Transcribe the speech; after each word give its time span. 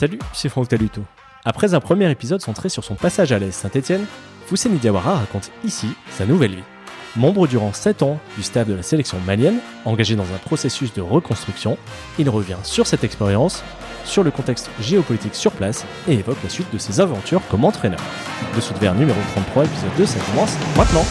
Salut, 0.00 0.18
c'est 0.32 0.48
Franck 0.48 0.68
Taluto. 0.68 1.02
Après 1.44 1.74
un 1.74 1.80
premier 1.80 2.10
épisode 2.10 2.40
centré 2.40 2.70
sur 2.70 2.84
son 2.84 2.94
passage 2.94 3.32
à 3.32 3.38
l'AS 3.38 3.52
Saint-Etienne, 3.52 4.06
Fousseni 4.46 4.78
Diawara 4.78 5.16
raconte 5.16 5.50
ici 5.62 5.88
sa 6.10 6.24
nouvelle 6.24 6.54
vie. 6.54 6.62
Membre 7.16 7.46
durant 7.46 7.74
7 7.74 8.02
ans 8.02 8.18
du 8.34 8.42
staff 8.42 8.66
de 8.66 8.72
la 8.72 8.82
sélection 8.82 9.18
malienne, 9.26 9.58
engagé 9.84 10.16
dans 10.16 10.24
un 10.24 10.38
processus 10.38 10.94
de 10.94 11.02
reconstruction, 11.02 11.76
il 12.18 12.30
revient 12.30 12.56
sur 12.62 12.86
cette 12.86 13.04
expérience, 13.04 13.62
sur 14.06 14.22
le 14.22 14.30
contexte 14.30 14.70
géopolitique 14.80 15.34
sur 15.34 15.52
place 15.52 15.84
et 16.08 16.14
évoque 16.14 16.42
la 16.42 16.48
suite 16.48 16.72
de 16.72 16.78
ses 16.78 17.02
aventures 17.02 17.42
comme 17.50 17.66
entraîneur. 17.66 18.00
Le 18.54 18.60
Sud 18.62 18.78
Vert 18.78 18.94
numéro 18.94 19.20
33, 19.32 19.66
épisode 19.66 19.96
2, 19.98 20.06
ça 20.06 20.18
commence 20.30 20.56
maintenant. 20.78 21.04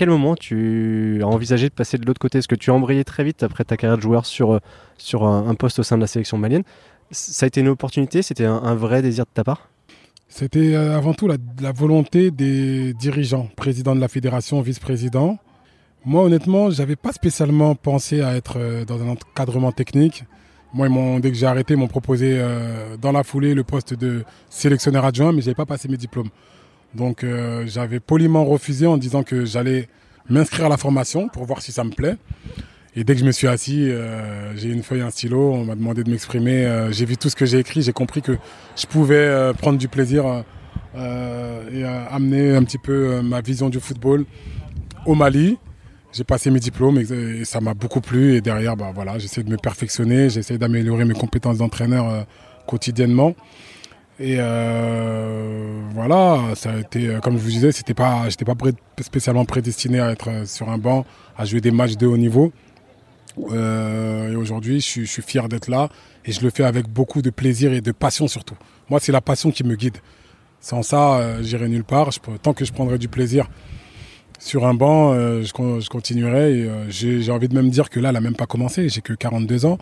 Quel 0.00 0.08
moment 0.08 0.34
tu 0.34 1.18
as 1.20 1.26
envisagé 1.26 1.68
de 1.68 1.74
passer 1.74 1.98
de 1.98 2.06
l'autre 2.06 2.20
côté? 2.20 2.38
Est-ce 2.38 2.48
que 2.48 2.54
tu 2.54 2.70
as 2.70 2.74
embrayé 2.74 3.04
très 3.04 3.22
vite 3.22 3.42
après 3.42 3.64
ta 3.64 3.76
carrière 3.76 3.98
de 3.98 4.02
joueur 4.02 4.24
sur, 4.24 4.52
euh, 4.52 4.58
sur 4.96 5.26
un, 5.26 5.54
poste 5.54 5.78
au 5.78 5.82
sein 5.82 5.96
de 5.96 6.00
la 6.00 6.06
sélection 6.06 6.38
malienne? 6.38 6.62
Ça 7.10 7.44
a 7.44 7.48
été 7.48 7.60
une 7.60 7.68
opportunité? 7.68 8.22
C'était 8.22 8.46
un, 8.46 8.74
vrai 8.74 9.02
désir 9.02 9.26
de 9.26 9.30
ta 9.34 9.44
part? 9.44 9.68
C'était 10.26 10.74
euh, 10.74 10.96
avant 10.96 11.12
tout 11.12 11.28
la, 11.28 11.36
volonté 11.72 12.30
des 12.30 12.94
dirigeants, 12.94 13.50
président 13.56 13.94
de 13.94 14.00
la 14.00 14.08
fédération, 14.08 14.62
vice-président. 14.62 15.36
Moi, 16.06 16.22
honnêtement, 16.22 16.70
j'avais 16.70 16.96
pas 16.96 17.12
spécialement 17.12 17.74
pensé 17.74 18.22
à 18.22 18.36
être 18.36 18.54
euh, 18.56 18.86
dans 18.86 19.02
un 19.02 19.08
encadrement 19.08 19.70
technique. 19.70 20.24
Moi, 20.72 20.88
ils 20.88 21.20
dès 21.20 21.30
que 21.30 21.36
j'ai 21.36 21.44
arrêté, 21.44 21.74
ils 21.74 21.76
m'ont 21.76 21.88
proposé 21.88 22.42
dans 23.02 23.12
la 23.12 23.22
foulée 23.22 23.54
le 23.54 23.64
poste 23.64 23.92
de 23.92 24.24
sélectionneur 24.48 25.04
adjoint, 25.04 25.32
mais 25.32 25.42
je 25.42 25.46
n'avais 25.48 25.56
pas 25.56 25.66
passé 25.66 25.88
mes 25.88 25.98
diplômes. 25.98 26.30
Donc 26.94 27.24
euh, 27.24 27.64
j'avais 27.66 28.00
poliment 28.00 28.44
refusé 28.44 28.86
en 28.86 28.96
disant 28.96 29.22
que 29.22 29.44
j'allais 29.44 29.88
m'inscrire 30.28 30.66
à 30.66 30.68
la 30.68 30.76
formation 30.76 31.28
pour 31.28 31.44
voir 31.44 31.62
si 31.62 31.72
ça 31.72 31.84
me 31.84 31.90
plaît. 31.90 32.16
Et 32.96 33.04
dès 33.04 33.14
que 33.14 33.20
je 33.20 33.24
me 33.24 33.30
suis 33.30 33.46
assis, 33.46 33.88
euh, 33.88 34.56
j'ai 34.56 34.68
une 34.68 34.82
feuille, 34.82 35.02
un 35.02 35.10
stylo, 35.10 35.52
on 35.52 35.64
m'a 35.64 35.76
demandé 35.76 36.02
de 36.02 36.10
m'exprimer. 36.10 36.66
Euh, 36.66 36.90
j'ai 36.90 37.04
vu 37.04 37.16
tout 37.16 37.28
ce 37.28 37.36
que 37.36 37.46
j'ai 37.46 37.58
écrit, 37.58 37.82
j'ai 37.82 37.92
compris 37.92 38.20
que 38.20 38.36
je 38.76 38.86
pouvais 38.86 39.14
euh, 39.14 39.52
prendre 39.52 39.78
du 39.78 39.86
plaisir 39.86 40.44
euh, 40.96 41.70
et 41.72 41.84
amener 41.84 42.56
un 42.56 42.64
petit 42.64 42.78
peu 42.78 43.20
ma 43.22 43.40
vision 43.40 43.68
du 43.68 43.78
football 43.78 44.24
au 45.06 45.14
Mali. 45.14 45.56
J'ai 46.12 46.24
passé 46.24 46.50
mes 46.50 46.58
diplômes 46.58 46.98
et, 46.98 47.02
et 47.40 47.44
ça 47.44 47.60
m'a 47.60 47.74
beaucoup 47.74 48.00
plu. 48.00 48.34
Et 48.34 48.40
derrière, 48.40 48.76
bah, 48.76 48.90
voilà, 48.92 49.18
j'essaie 49.18 49.44
de 49.44 49.50
me 49.50 49.56
perfectionner, 49.56 50.28
j'essaie 50.28 50.58
d'améliorer 50.58 51.04
mes 51.04 51.14
compétences 51.14 51.58
d'entraîneur 51.58 52.26
quotidiennement. 52.66 53.36
Et 54.20 54.36
euh, 54.38 55.80
voilà, 55.94 56.54
ça 56.54 56.72
a 56.72 56.78
été, 56.78 57.18
comme 57.22 57.38
je 57.38 57.42
vous 57.42 57.48
disais, 57.48 57.72
c'était 57.72 57.94
pas, 57.94 58.26
pas 58.46 58.66
spécialement 59.02 59.46
prédestiné 59.46 59.98
à 59.98 60.10
être 60.10 60.46
sur 60.46 60.68
un 60.68 60.76
banc, 60.76 61.06
à 61.36 61.46
jouer 61.46 61.62
des 61.62 61.70
matchs 61.70 61.96
de 61.96 62.06
haut 62.06 62.18
niveau. 62.18 62.52
Euh, 63.52 64.32
et 64.32 64.36
aujourd'hui, 64.36 64.80
je, 64.80 65.04
suis 65.04 65.22
fier 65.22 65.48
d'être 65.48 65.68
là 65.68 65.88
et 66.24 66.32
je 66.32 66.42
le 66.42 66.50
fais 66.50 66.64
avec 66.64 66.88
beaucoup 66.88 67.22
de 67.22 67.30
plaisir 67.30 67.72
et 67.72 67.80
de 67.80 67.92
passion 67.92 68.28
surtout. 68.28 68.56
Moi, 68.90 69.00
c'est 69.00 69.12
la 69.12 69.20
passion 69.20 69.50
qui 69.50 69.64
me 69.64 69.76
guide. 69.76 69.98
Sans 70.60 70.82
ça, 70.82 71.18
euh, 71.18 71.42
j'irai 71.42 71.68
nulle 71.68 71.84
part. 71.84 72.10
Tant 72.42 72.52
que 72.52 72.64
je 72.64 72.72
prendrai 72.72 72.98
du 72.98 73.08
plaisir 73.08 73.48
sur 74.38 74.66
un 74.66 74.74
banc, 74.74 75.12
euh, 75.12 75.42
je, 75.42 75.80
je, 75.80 75.88
continuerai. 75.88 76.62
Euh, 76.62 76.90
j'ai 76.90 77.30
envie 77.30 77.48
de 77.48 77.54
même 77.54 77.70
dire 77.70 77.88
que 77.88 78.00
là, 78.00 78.08
elle 78.10 78.14
n'a 78.14 78.20
même 78.20 78.36
pas 78.36 78.46
commencé. 78.46 78.88
J'ai 78.88 79.00
que 79.00 79.12
42 79.12 79.64
ans. 79.64 79.78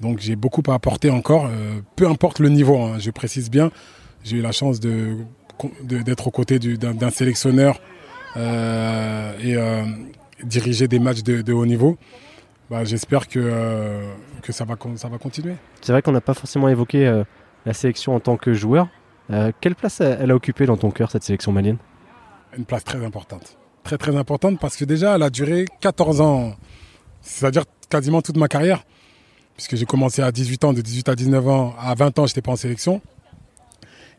Donc 0.00 0.20
j'ai 0.20 0.36
beaucoup 0.36 0.62
à 0.68 0.74
apporter 0.74 1.10
encore, 1.10 1.46
euh, 1.46 1.80
peu 1.96 2.08
importe 2.08 2.38
le 2.38 2.48
niveau, 2.48 2.78
hein, 2.78 2.98
je 2.98 3.10
précise 3.10 3.50
bien. 3.50 3.70
J'ai 4.24 4.36
eu 4.38 4.42
la 4.42 4.52
chance 4.52 4.80
de 4.80 5.16
d'être 5.82 6.28
aux 6.28 6.30
côtés 6.30 6.60
d'un 6.60 7.10
sélectionneur 7.10 7.80
euh, 8.36 9.32
et 9.42 9.56
euh, 9.56 9.82
diriger 10.44 10.86
des 10.86 11.00
matchs 11.00 11.24
de, 11.24 11.42
de 11.42 11.52
haut 11.52 11.66
niveau. 11.66 11.98
Bah, 12.70 12.84
J'espère 12.84 13.26
que, 13.26 14.00
que 14.40 14.52
ça, 14.52 14.64
va, 14.64 14.76
ça 14.94 15.08
va 15.08 15.18
continuer. 15.18 15.54
C'est 15.80 15.90
vrai 15.90 16.00
qu'on 16.00 16.12
n'a 16.12 16.20
pas 16.20 16.34
forcément 16.34 16.68
évoqué 16.68 17.24
la 17.66 17.74
sélection 17.74 18.14
en 18.14 18.20
tant 18.20 18.36
que 18.36 18.52
joueur. 18.52 18.86
Quelle 19.60 19.74
place 19.74 20.00
elle 20.00 20.30
a 20.30 20.36
occupé 20.36 20.64
dans 20.64 20.76
ton 20.76 20.92
cœur, 20.92 21.10
cette 21.10 21.24
sélection 21.24 21.50
malienne? 21.50 21.78
Une 22.56 22.64
place 22.64 22.84
très 22.84 23.04
importante. 23.04 23.58
Très 23.82 23.98
très 23.98 24.14
importante 24.14 24.60
parce 24.60 24.76
que 24.76 24.84
déjà, 24.84 25.16
elle 25.16 25.24
a 25.24 25.30
duré 25.30 25.64
14 25.80 26.20
ans, 26.20 26.54
c'est-à-dire 27.20 27.64
quasiment 27.90 28.22
toute 28.22 28.36
ma 28.36 28.46
carrière 28.46 28.84
puisque 29.58 29.74
j'ai 29.74 29.86
commencé 29.86 30.22
à 30.22 30.30
18 30.30 30.64
ans, 30.66 30.72
de 30.72 30.80
18 30.80 31.08
à 31.08 31.16
19 31.16 31.48
ans, 31.48 31.74
à 31.80 31.92
20 31.96 32.20
ans, 32.20 32.26
j'étais 32.28 32.40
pas 32.40 32.52
en 32.52 32.56
sélection. 32.56 33.02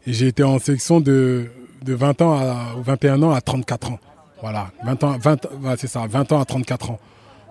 Et 0.05 0.11
j'ai 0.11 0.27
été 0.27 0.43
en 0.43 0.59
sélection 0.59 0.99
de, 0.99 1.47
de 1.81 1.93
20 1.93 2.21
ans 2.21 2.33
à 2.37 2.75
21 2.83 3.23
ans 3.23 3.31
à 3.31 3.39
34 3.39 3.91
ans. 3.93 3.99
Voilà, 4.41 4.71
20 4.83 5.03
ans, 5.05 5.17
20, 5.17 5.77
c'est 5.77 5.87
ça, 5.87 6.05
20 6.07 6.33
ans 6.33 6.41
à 6.41 6.45
34 6.45 6.91
ans. 6.91 6.99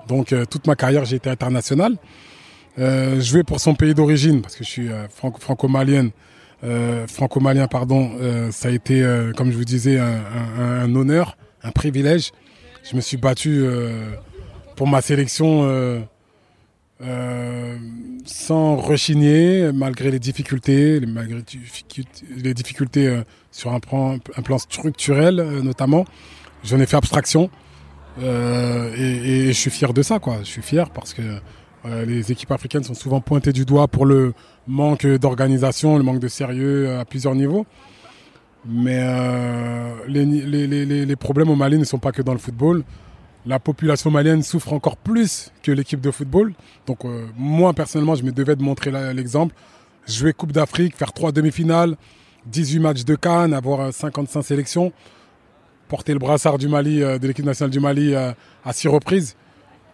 Donc 0.06 0.34
euh, 0.34 0.44
toute 0.44 0.66
ma 0.66 0.76
carrière, 0.76 1.06
j'ai 1.06 1.16
été 1.16 1.30
international. 1.30 1.96
Euh, 2.78 3.22
jouer 3.22 3.42
pour 3.42 3.58
son 3.58 3.74
pays 3.74 3.94
d'origine, 3.94 4.42
parce 4.42 4.54
que 4.54 4.64
je 4.64 4.68
suis 4.68 4.88
euh, 4.90 5.08
franco-malien, 5.08 6.10
euh, 6.64 7.06
franco-malien, 7.06 7.68
pardon, 7.68 8.10
euh, 8.20 8.50
ça 8.50 8.68
a 8.68 8.70
été, 8.70 9.02
comme 9.34 9.50
je 9.50 9.56
vous 9.56 9.64
disais, 9.64 9.98
un, 9.98 10.20
un, 10.60 10.94
honneur, 10.94 11.38
un 11.62 11.70
privilège. 11.70 12.32
Je 12.84 12.96
me 12.96 13.00
suis 13.00 13.16
battu 13.16 13.64
pour 14.76 14.86
ma 14.86 15.00
sélection 15.00 16.06
euh, 17.00 17.76
sans 18.24 18.74
rechigner, 18.74 19.70
malgré 19.72 20.10
les 20.10 20.18
difficultés, 20.18 21.00
les 21.00 22.54
difficultés 22.54 23.06
euh, 23.06 23.22
sur 23.52 23.72
un 23.72 23.78
plan, 23.78 24.18
structurel 24.58 25.38
euh, 25.38 25.62
notamment. 25.62 26.04
J'en 26.64 26.80
ai 26.80 26.86
fait 26.86 26.96
abstraction 26.96 27.50
et, 28.20 28.24
et, 28.24 29.46
je 29.46 29.52
suis 29.52 29.70
fier 29.70 29.92
de 29.94 30.02
ça. 30.02 30.18
Quoi. 30.18 30.38
Je 30.40 30.48
suis 30.48 30.62
fier 30.62 30.90
parce 30.90 31.14
que 31.14 31.22
les 31.84 32.32
équipes 32.32 32.50
africaines 32.50 32.82
sont 32.82 32.94
souvent 32.94 33.20
pointées 33.20 33.52
du 33.52 33.64
doigt 33.64 33.86
pour 33.86 34.04
le 34.04 34.34
manque 34.66 35.06
d'organisation, 35.06 35.96
le 35.96 36.02
manque 36.02 36.18
de 36.18 36.26
sérieux 36.26 36.98
à 36.98 37.04
plusieurs 37.04 37.36
niveaux. 37.36 37.64
Mais 38.66 38.98
les, 40.08 40.24
les, 40.24 40.66
les, 40.66 41.06
les 41.06 41.16
problèmes 41.16 41.48
au 41.48 41.54
Mali 41.54 41.78
ne 41.78 41.84
sont 41.84 42.00
pas 42.00 42.10
que 42.10 42.22
dans 42.22 42.32
le 42.32 42.40
football 42.40 42.82
la 43.48 43.58
population 43.58 44.10
malienne 44.10 44.42
souffre 44.42 44.74
encore 44.74 44.98
plus 44.98 45.52
que 45.62 45.72
l'équipe 45.72 46.00
de 46.00 46.10
football. 46.10 46.52
Donc 46.86 47.04
euh, 47.04 47.26
moi 47.36 47.72
personnellement, 47.72 48.14
je 48.14 48.22
me 48.22 48.30
devais 48.30 48.54
de 48.54 48.62
montrer 48.62 48.92
l'exemple. 49.14 49.54
Jouer 50.06 50.32
Coupe 50.32 50.52
d'Afrique, 50.52 50.94
faire 50.96 51.12
trois 51.12 51.32
demi-finales, 51.32 51.96
18 52.46 52.78
matchs 52.78 53.04
de 53.04 53.14
Cannes, 53.14 53.54
avoir 53.54 53.92
55 53.92 54.42
sélections, 54.42 54.92
porter 55.88 56.12
le 56.12 56.18
brassard 56.18 56.56
euh, 56.62 57.18
de 57.18 57.26
l'équipe 57.26 57.44
nationale 57.44 57.70
du 57.70 57.80
Mali 57.80 58.14
euh, 58.14 58.32
à 58.64 58.72
six 58.72 58.88
reprises. 58.88 59.36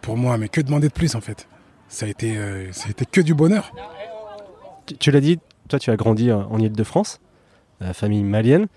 Pour 0.01 0.17
moi, 0.17 0.37
mais 0.37 0.49
que 0.49 0.61
demander 0.61 0.89
de 0.89 0.93
plus 0.93 1.15
en 1.15 1.21
fait? 1.21 1.47
Ça 1.87 2.05
a 2.05 2.09
été, 2.09 2.37
euh, 2.37 2.71
que 3.11 3.21
du 3.21 3.33
bonheur. 3.33 3.71
Tu, 4.99 5.11
l'as 5.11 5.21
dit, 5.21 5.39
toi 5.69 5.79
tu 5.79 5.89
as 5.89 5.95
grandi 5.95 6.31
en 6.31 6.59
Ile-de-France, 6.59 7.19
famille 7.93 8.23
malienne. 8.23 8.67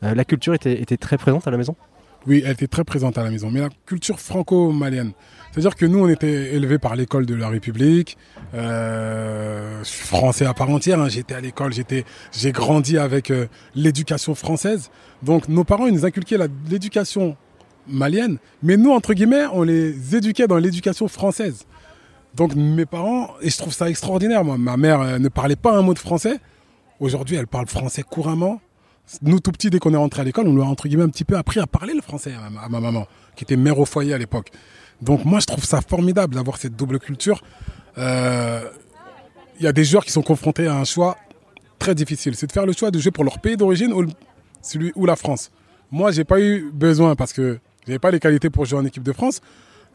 la 0.00 0.24
culture 0.24 0.54
était 0.54 0.96
très 0.96 1.18
présente 1.18 1.46
à 1.46 1.50
la 1.50 1.58
maison? 1.58 1.76
Oui, 2.26 2.42
elle 2.44 2.52
était 2.52 2.66
très 2.66 2.84
présente 2.84 3.16
à 3.16 3.22
la 3.22 3.30
maison. 3.30 3.50
Mais 3.50 3.60
la 3.60 3.70
culture 3.86 4.20
franco-malienne, 4.20 5.12
c'est-à-dire 5.50 5.76
que 5.76 5.86
nous, 5.86 6.00
on 6.00 6.08
était 6.08 6.54
élevés 6.54 6.78
par 6.78 6.96
l'école 6.96 7.26
de 7.26 7.34
la 7.34 7.48
République, 7.48 8.18
euh, 8.54 9.82
français 9.84 10.44
à 10.44 10.54
part 10.54 10.70
entière. 10.70 11.00
Hein. 11.00 11.08
J'étais 11.08 11.34
à 11.34 11.40
l'école, 11.40 11.72
j'ai 11.72 12.52
grandi 12.52 12.98
avec 12.98 13.30
euh, 13.30 13.46
l'éducation 13.74 14.34
française. 14.34 14.90
Donc, 15.22 15.48
nos 15.48 15.64
parents, 15.64 15.86
ils 15.86 15.94
nous 15.94 16.04
inculquaient 16.04 16.38
l'éducation 16.68 17.36
malienne, 17.86 18.38
mais 18.62 18.76
nous, 18.76 18.90
entre 18.90 19.14
guillemets, 19.14 19.46
on 19.52 19.62
les 19.62 20.14
éduquait 20.14 20.46
dans 20.46 20.58
l'éducation 20.58 21.08
française. 21.08 21.64
Donc, 22.34 22.54
mes 22.54 22.84
parents, 22.84 23.30
et 23.40 23.48
je 23.48 23.56
trouve 23.56 23.72
ça 23.72 23.88
extraordinaire. 23.88 24.44
Moi, 24.44 24.58
ma 24.58 24.76
mère 24.76 25.00
euh, 25.00 25.18
ne 25.18 25.28
parlait 25.28 25.56
pas 25.56 25.76
un 25.76 25.82
mot 25.82 25.94
de 25.94 25.98
français. 25.98 26.38
Aujourd'hui, 27.00 27.36
elle 27.36 27.46
parle 27.46 27.66
français 27.68 28.02
couramment 28.02 28.60
nous 29.22 29.40
tout 29.40 29.52
petits, 29.52 29.70
dès 29.70 29.78
qu'on 29.78 29.92
est 29.94 29.98
rentré 29.98 30.22
à 30.22 30.24
l'école, 30.24 30.48
on 30.48 30.54
lui 30.54 30.62
a 30.62 30.66
entre 30.66 30.88
guillemets 30.88 31.04
un 31.04 31.08
petit 31.08 31.24
peu 31.24 31.36
appris 31.36 31.60
à 31.60 31.66
parler 31.66 31.94
le 31.94 32.02
français 32.02 32.34
à 32.34 32.68
ma, 32.68 32.80
maman, 32.80 33.06
qui 33.36 33.44
était 33.44 33.56
mère 33.56 33.78
au 33.78 33.84
foyer 33.84 34.14
à 34.14 34.18
l'époque. 34.18 34.50
Donc 35.00 35.24
moi, 35.24 35.40
je 35.40 35.46
trouve 35.46 35.64
ça 35.64 35.80
formidable 35.80 36.34
d'avoir 36.34 36.56
cette 36.56 36.76
double 36.76 36.98
culture. 36.98 37.42
Il 37.96 38.02
euh, 38.02 38.60
y 39.60 39.66
a 39.66 39.72
des 39.72 39.84
joueurs 39.84 40.04
qui 40.04 40.12
sont 40.12 40.22
confrontés 40.22 40.66
à 40.66 40.74
un 40.74 40.84
choix 40.84 41.16
très 41.78 41.94
difficile, 41.94 42.34
c'est 42.34 42.46
de 42.46 42.52
faire 42.52 42.66
le 42.66 42.72
choix 42.72 42.90
de 42.90 42.98
jouer 42.98 43.12
pour 43.12 43.24
leur 43.24 43.40
pays 43.40 43.56
d'origine 43.56 43.92
ou 43.92 44.06
celui 44.62 44.92
ou 44.96 45.06
la 45.06 45.16
France. 45.16 45.50
Moi, 45.90 46.10
j'ai 46.10 46.24
pas 46.24 46.40
eu 46.40 46.70
besoin 46.72 47.14
parce 47.14 47.32
que 47.32 47.58
j'avais 47.86 47.98
pas 47.98 48.10
les 48.10 48.20
qualités 48.20 48.50
pour 48.50 48.64
jouer 48.66 48.80
en 48.80 48.84
équipe 48.84 49.02
de 49.02 49.12
France. 49.12 49.40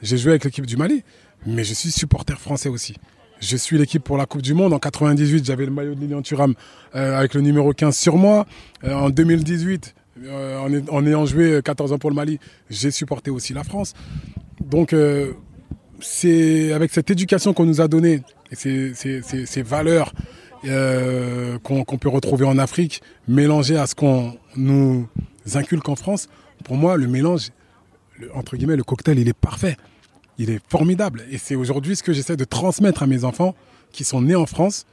j'ai 0.01 0.18
joué 0.18 0.31
avec 0.31 0.45
l'équipe 0.45 0.66
du 0.66 0.77
Mali, 0.77 1.04
mais 1.45 1.63
je 1.63 1.74
suis 1.74 1.92
supporter 1.92 2.39
français 2.39 2.69
aussi. 2.69 2.95
Je 3.44 3.57
suis 3.57 3.78
l'équipe 3.78 4.01
pour 4.01 4.16
la 4.16 4.25
Coupe 4.25 4.42
du 4.42 4.54
Monde. 4.54 4.72
En 4.72 4.80
98, 4.80 5.45
j'avais 5.45 5.66
le 5.66 5.72
maillot 5.72 5.95
de 5.95 6.00
Lilian 6.00 6.22
Thuram 6.22 6.54
euh, 6.95 7.18
avec 7.18 7.34
le 7.34 7.42
numéro 7.42 7.74
15 7.74 7.94
sur 7.94 8.16
moi. 8.16 8.45
Euh, 8.86 8.94
en 8.94 9.10
2018, 9.10 9.95
en, 10.31 10.69
en, 10.90 11.06
ayant 11.06 11.25
joué 11.25 11.60
14 11.62 11.92
ans 11.92 11.98
pour 11.98 12.10
le 12.10 12.16
Mali, 12.16 12.40
j'ai 12.69 12.90
supporté 12.90 13.31
aussi 13.31 13.54
la 13.54 13.66
France. 13.66 13.95
Donc, 14.62 14.95
c'est 16.00 16.72
avec 16.72 16.94
cette 16.94 17.12
éducation 17.12 17.54
qu'on 17.54 17.66
nous 17.66 17.81
a 17.81 17.90
donnée 17.90 18.22
et 18.50 18.56
ces, 18.56 19.62
valeurs 19.62 20.13
euh, 20.63 21.60
qu'on 21.60 21.84
peut 21.84 22.10
retrouver 22.10 22.45
en 22.45 22.57
Afrique, 22.57 23.01
mélangées 23.28 23.78
à 23.78 23.88
ce 23.88 23.95
qu'on 23.95 24.38
nous 24.56 25.06
inculque 25.54 25.90
en 25.90 25.98
France, 25.98 26.30
pour 26.63 26.78
moi, 26.78 26.95
le 26.95 27.07
mélange, 27.07 27.50
entre 28.36 28.56
guillemets, 28.56 28.78
le 28.78 28.84
cocktail, 28.84 29.19
il 29.19 29.28
est 29.28 29.38
parfait. 29.38 29.75
Il 30.38 30.50
est 30.50 30.62
formidable. 30.68 31.24
Et 31.31 31.38
c'est 31.38 31.56
aujourd'hui 31.56 31.95
ce 31.95 32.03
que 32.03 32.13
j'essaie 32.13 32.38
de 32.38 32.44
transmettre 32.44 33.03
à 33.03 33.07
mes 33.07 33.24
enfants 33.24 33.56
qui 33.91 34.03
sont 34.03 34.21
nés 34.21 34.35
en 34.35 34.45
France, 34.45 34.85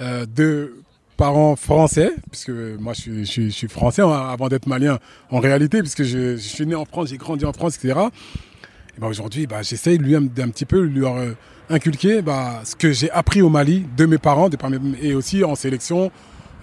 euh, 0.00 0.26
de 0.26 0.74
parents 1.16 1.54
français, 1.54 2.12
puisque 2.30 2.50
moi 2.50 2.92
je 2.94 3.00
suis, 3.00 3.24
je, 3.24 3.42
je 3.42 3.48
suis 3.50 3.68
français 3.68 4.02
avant 4.02 4.48
d'être 4.48 4.66
malien 4.66 4.98
en 5.30 5.38
réalité, 5.38 5.80
puisque 5.80 6.02
je, 6.02 6.36
je 6.36 6.48
suis 6.48 6.66
né 6.66 6.74
en 6.74 6.84
France, 6.84 7.10
j'ai 7.10 7.16
grandi 7.18 7.44
en 7.44 7.52
France, 7.52 7.76
etc. 7.76 8.00
Et 8.96 9.00
ben 9.00 9.06
aujourd'hui, 9.06 9.46
bah, 9.46 9.62
j'essaye 9.62 9.98
lui 9.98 10.12
d'un 10.28 10.48
petit 10.48 10.64
peu 10.64 10.80
lui 10.80 11.04
euh, 11.04 11.32
inculquer 11.70 12.22
bah, 12.22 12.60
ce 12.64 12.76
que 12.76 12.92
j'ai 12.92 13.10
appris 13.10 13.40
au 13.40 13.48
Mali 13.48 13.86
de 13.96 14.04
mes 14.06 14.18
parents 14.18 14.48
de, 14.48 14.58
et 15.00 15.14
aussi 15.14 15.44
en 15.44 15.54
sélection 15.54 16.10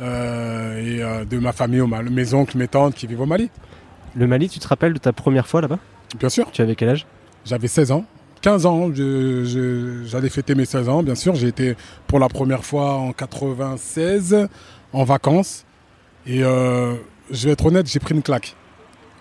euh, 0.01 0.77
et 0.77 1.01
euh, 1.01 1.25
de 1.25 1.39
ma 1.39 1.53
famille 1.53 1.81
au 1.81 1.87
Mali, 1.87 2.11
mes 2.11 2.33
oncles, 2.33 2.57
mes 2.57 2.67
tantes 2.67 2.95
qui 2.95 3.07
vivent 3.07 3.21
au 3.21 3.25
Mali. 3.25 3.49
Le 4.15 4.27
Mali, 4.27 4.49
tu 4.49 4.59
te 4.59 4.67
rappelles 4.67 4.93
de 4.93 4.99
ta 4.99 5.13
première 5.13 5.47
fois 5.47 5.61
là-bas? 5.61 5.79
Bien 6.19 6.29
sûr. 6.29 6.51
Tu 6.51 6.61
avais 6.61 6.75
quel 6.75 6.89
âge? 6.89 7.05
J'avais 7.49 7.67
16 7.67 7.91
ans. 7.91 8.05
15 8.41 8.65
ans, 8.67 8.91
j'allais 8.93 10.29
fêter 10.29 10.53
mes 10.53 10.65
16 10.65 10.87
ans, 10.87 11.01
bien 11.01 11.15
sûr. 11.15 11.33
J'ai 11.33 11.47
été 11.47 11.75
pour 12.05 12.19
la 12.19 12.29
première 12.29 12.63
fois 12.63 12.93
en 12.93 13.11
96 13.11 14.47
en 14.93 15.03
vacances. 15.03 15.65
Et 16.27 16.43
euh, 16.43 16.93
je 17.31 17.47
vais 17.47 17.53
être 17.53 17.65
honnête, 17.65 17.87
j'ai 17.87 17.99
pris 17.99 18.13
une 18.13 18.21
claque. 18.21 18.55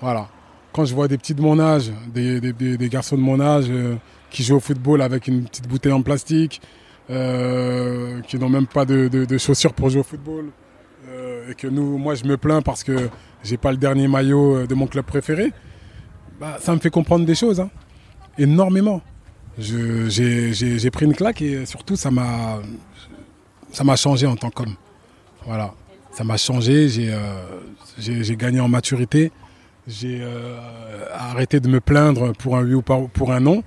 Voilà 0.03 0.29
quand 0.73 0.85
je 0.85 0.95
vois 0.95 1.09
des 1.09 1.17
petits 1.17 1.35
de 1.35 1.41
mon 1.41 1.59
âge, 1.59 1.91
des, 2.15 2.41
garçons 2.91 3.17
de 3.17 3.23
mon 3.23 3.41
âge 3.41 3.65
euh, 3.69 3.97
qui 4.31 4.45
jouent 4.45 4.57
au 4.57 4.61
football 4.61 5.01
avec 5.03 5.27
une 5.27 5.45
petite 5.45 5.67
bouteille 5.67 5.91
en 5.91 6.03
plastique, 6.03 6.61
euh, 7.11 8.21
qui 8.21 8.39
n'ont 8.39 8.51
même 8.51 8.67
pas 8.67 8.85
de, 8.85 9.39
chaussures 9.39 9.73
pour 9.73 9.89
jouer 9.89 10.03
au 10.03 10.05
football, 10.05 10.51
et 11.51 11.55
que 11.55 11.67
nous, 11.67 11.97
moi, 11.99 12.15
je 12.15 12.25
me 12.25 12.37
plains 12.37 12.63
parce 12.63 12.85
que 12.85 13.09
j'ai 13.43 13.57
pas 13.57 13.73
le 13.73 13.79
dernier 13.79 14.07
maillot 14.07 14.67
de 14.67 14.75
mon 14.75 14.87
club 14.87 15.07
préféré, 15.07 15.53
bah, 16.39 16.59
ça 16.61 16.75
me 16.75 16.79
fait 16.79 16.91
comprendre 16.91 17.25
des 17.25 17.35
choses, 17.35 17.59
hein, 17.59 17.71
énormément. 18.39 19.03
J'ai 19.59 20.91
pris 20.91 21.05
une 21.05 21.15
claque 21.15 21.43
et 21.43 21.67
surtout, 21.67 21.97
ça 21.97 22.11
m'a 22.11 22.61
changé 23.97 24.27
en 24.27 24.37
tant 24.37 24.51
qu'homme. 24.51 24.77
Voilà, 25.49 25.73
ça 26.13 26.25
m'a 26.25 26.37
changé. 26.37 26.89
J'ai 26.89 27.11
euh, 27.13 28.35
gagné 28.37 28.61
en 28.61 28.69
maturité. 28.69 29.33
J'ai 29.87 30.19
euh, 30.21 30.59
arrêté 31.15 31.61
de 31.61 31.69
me 31.69 31.81
plaindre 31.81 32.33
pour 32.35 32.57
un 32.57 32.65
oui 32.65 32.75
ou 32.75 32.83
pour 32.83 33.33
un 33.33 33.41
non. 33.41 33.63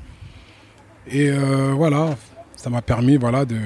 Et 1.07 1.29
euh, 1.29 1.74
voilà, 1.75 2.15
ça 2.56 2.69
m'a 2.69 2.83
permis 2.83 3.17
voilà, 3.17 3.45
de, 3.45 3.57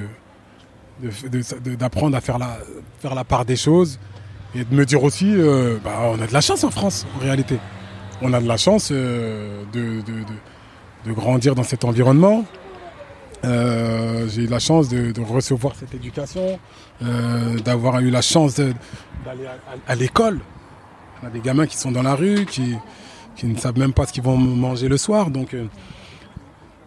d'apprendre 1.75 2.16
à 2.16 2.22
faire 2.22 2.38
la, 2.38 2.58
faire 3.00 3.13
la 3.13 3.25
part 3.25 3.44
des 3.44 3.58
choses 3.58 4.00
et 4.56 4.63
de 4.63 4.74
me 4.74 4.86
dire 4.86 5.04
aussi, 5.04 5.36
bah, 5.84 6.04
on 6.04 6.22
a 6.22 6.28
de 6.28 6.34
la 6.34 6.40
chance 6.40 6.63
en 6.63 6.72
France, 6.72 7.06
en 7.18 7.19
réalité. 7.19 7.58
On 8.22 8.31
a 8.31 8.40
de 8.40 8.48
la 8.48 8.56
chance 8.56 8.94
de, 8.94 10.01
de, 11.06 11.12
grandir 11.13 11.56
dans 11.56 11.63
cet 11.63 11.86
environnement. 11.86 12.46
Euh, 13.44 14.28
j'ai 14.28 14.44
eu 14.44 14.48
la 14.48 14.60
chance 14.60 14.90
de, 14.90 15.13
recevoir 15.22 15.75
cette 15.75 15.94
éducation, 15.94 16.60
euh, 17.04 17.60
d'avoir 17.60 18.00
eu 18.00 18.10
la 18.10 18.22
chance 18.22 18.56
d'aller 18.56 19.46
à, 19.88 19.96
l'école. 19.96 20.40
On 21.22 21.28
a 21.28 21.30
des 21.30 21.40
gamins 21.40 21.68
qui 21.68 21.78
sont 21.78 21.92
dans 21.92 22.04
la 22.04 22.16
rue, 22.16 22.46
qui, 22.46 22.75
qui 23.36 23.46
ne 23.46 23.57
savent 23.57 23.78
même 23.78 23.94
pas 23.94 24.06
ce 24.06 24.13
qu'ils 24.13 24.24
vont 24.24 24.38
manger 24.38 24.88
le 24.88 24.98
soir. 24.98 25.30
Donc, 25.30 25.54
euh, 25.54 25.66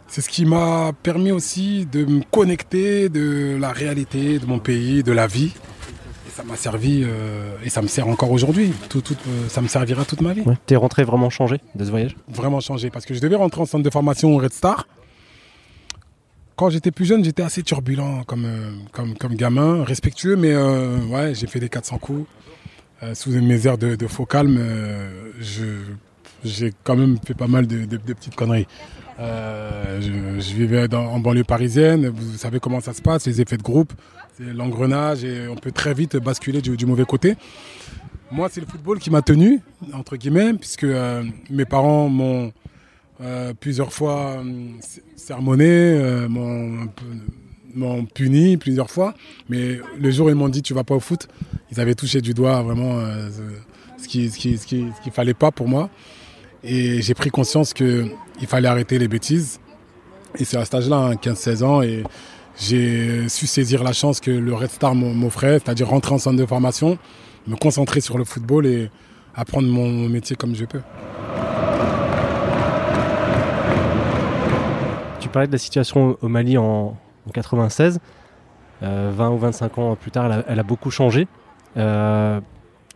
c'est 0.08 0.20
ce 0.20 0.28
qui 0.28 0.46
m'a 0.46 0.92
permis 1.02 1.32
aussi 1.32 1.86
de 1.86 2.04
me 2.04 2.22
connecter 2.30 3.08
de 3.08 3.56
la 3.60 3.72
réalité 3.72 4.38
de 4.38 4.46
mon 4.46 4.58
pays, 4.58 5.02
de 5.02 5.12
la 5.12 5.26
vie. 5.26 5.52
Ça 6.38 6.44
m'a 6.44 6.54
servi 6.54 7.02
euh, 7.02 7.56
et 7.64 7.68
ça 7.68 7.82
me 7.82 7.88
sert 7.88 8.06
encore 8.06 8.30
aujourd'hui. 8.30 8.72
Tout, 8.88 9.00
tout, 9.00 9.16
euh, 9.26 9.48
ça 9.48 9.60
me 9.60 9.66
servira 9.66 10.04
toute 10.04 10.20
ma 10.20 10.34
vie. 10.34 10.42
Ouais. 10.42 10.54
T'es 10.66 10.76
rentré 10.76 11.02
vraiment 11.02 11.30
changé 11.30 11.58
de 11.74 11.84
ce 11.84 11.90
voyage? 11.90 12.14
Vraiment 12.28 12.60
changé 12.60 12.90
parce 12.90 13.06
que 13.06 13.12
je 13.12 13.18
devais 13.18 13.34
rentrer 13.34 13.60
en 13.60 13.66
centre 13.66 13.82
de 13.82 13.90
formation 13.90 14.32
au 14.32 14.38
Red 14.38 14.52
Star. 14.52 14.86
Quand 16.54 16.70
j'étais 16.70 16.92
plus 16.92 17.06
jeune, 17.06 17.24
j'étais 17.24 17.42
assez 17.42 17.64
turbulent 17.64 18.22
comme, 18.24 18.44
euh, 18.44 18.70
comme, 18.92 19.18
comme 19.18 19.34
gamin, 19.34 19.82
respectueux, 19.82 20.36
mais 20.36 20.56
ouais, 20.56 21.34
j'ai 21.34 21.48
fait 21.48 21.58
des 21.58 21.68
400 21.68 21.98
coups. 21.98 22.28
Sous 23.14 23.30
mes 23.30 23.66
airs 23.66 23.78
de, 23.78 23.96
de 23.96 24.06
faux 24.06 24.24
calme, 24.24 24.60
j'ai 26.44 26.72
quand 26.84 26.94
même 26.94 27.18
fait 27.26 27.34
pas 27.34 27.48
mal 27.48 27.66
de, 27.66 27.84
de, 27.84 27.96
de 27.96 28.12
petites 28.12 28.36
conneries. 28.36 28.68
Euh, 29.20 30.00
je, 30.00 30.40
je, 30.40 30.54
vivais 30.54 30.86
dans, 30.86 31.04
en 31.06 31.18
banlieue 31.18 31.42
parisienne, 31.42 32.08
vous 32.08 32.38
savez 32.38 32.60
comment 32.60 32.80
ça 32.80 32.92
se 32.92 33.02
passe, 33.02 33.26
les 33.26 33.40
effets 33.40 33.56
de 33.56 33.62
groupe, 33.64 33.92
c'est 34.38 34.52
l'engrenage 34.52 35.24
et 35.24 35.48
on 35.48 35.56
peut 35.56 35.72
très 35.72 35.94
vite 35.94 36.16
basculer 36.16 36.60
du, 36.60 36.86
mauvais 36.86 37.04
côté. 37.04 37.34
Moi, 38.30 38.48
c'est 38.50 38.60
le 38.60 38.66
football 38.66 38.98
qui 38.98 39.10
m'a 39.10 39.22
tenu, 39.22 39.60
entre 39.92 40.16
guillemets, 40.16 40.54
puisque 40.54 40.84
euh, 40.84 41.24
mes 41.50 41.64
parents 41.64 42.08
m'ont 42.08 42.52
euh, 43.20 43.52
plusieurs 43.58 43.92
fois 43.92 44.42
sermonné, 45.16 46.28
m'ont 47.74 48.04
puni 48.04 48.56
plusieurs 48.56 48.90
fois, 48.90 49.14
mais 49.48 49.80
le 49.98 50.10
jour 50.10 50.26
où 50.26 50.30
ils 50.30 50.36
m'ont 50.36 50.48
dit 50.48 50.62
tu 50.62 50.74
vas 50.74 50.84
pas 50.84 50.94
au 50.94 51.00
foot, 51.00 51.28
ils 51.70 51.80
avaient 51.80 51.94
touché 51.94 52.20
du 52.20 52.34
doigt 52.34 52.62
vraiment 52.62 52.98
euh, 52.98 53.28
ce 54.00 54.08
qui 54.08 54.30
ce 54.30 54.38
qui 54.38 54.56
ce 54.56 54.66
qui 54.66 54.86
ce 54.96 55.02
qu'il 55.02 55.12
fallait 55.12 55.34
pas 55.34 55.50
pour 55.50 55.68
moi. 55.68 55.90
Et 56.62 57.02
j'ai 57.02 57.14
pris 57.14 57.30
conscience 57.30 57.72
que 57.72 58.06
il 58.40 58.46
fallait 58.46 58.68
arrêter 58.68 58.98
les 58.98 59.08
bêtises. 59.08 59.60
Et 60.38 60.44
c'est 60.44 60.56
à 60.56 60.64
cet 60.64 60.74
âge-là, 60.74 60.96
hein, 60.96 61.14
15-16 61.14 61.64
ans, 61.64 61.82
et 61.82 62.04
j'ai 62.60 63.28
su 63.28 63.46
saisir 63.46 63.84
la 63.84 63.92
chance 63.92 64.20
que 64.20 64.30
le 64.30 64.54
Red 64.54 64.70
Star 64.70 64.94
m'offrait, 64.94 65.60
c'est-à-dire 65.60 65.88
rentrer 65.88 66.14
en 66.14 66.18
centre 66.18 66.36
de 66.36 66.46
formation, 66.46 66.98
me 67.46 67.56
concentrer 67.56 68.00
sur 68.00 68.18
le 68.18 68.24
football 68.24 68.66
et 68.66 68.90
apprendre 69.34 69.68
mon 69.68 70.08
métier 70.08 70.36
comme 70.36 70.54
je 70.54 70.64
peux. 70.64 70.80
Tu 75.20 75.28
parlais 75.28 75.46
de 75.46 75.52
la 75.52 75.58
situation 75.58 76.16
au 76.20 76.28
Mali 76.28 76.58
en, 76.58 76.96
en 77.26 77.30
96. 77.32 78.00
Euh, 78.82 79.12
20 79.14 79.30
ou 79.30 79.38
25 79.38 79.78
ans 79.78 79.96
plus 79.96 80.10
tard, 80.10 80.26
elle 80.26 80.32
a, 80.32 80.44
elle 80.48 80.58
a 80.58 80.62
beaucoup 80.62 80.90
changé. 80.90 81.26
Euh, 81.76 82.40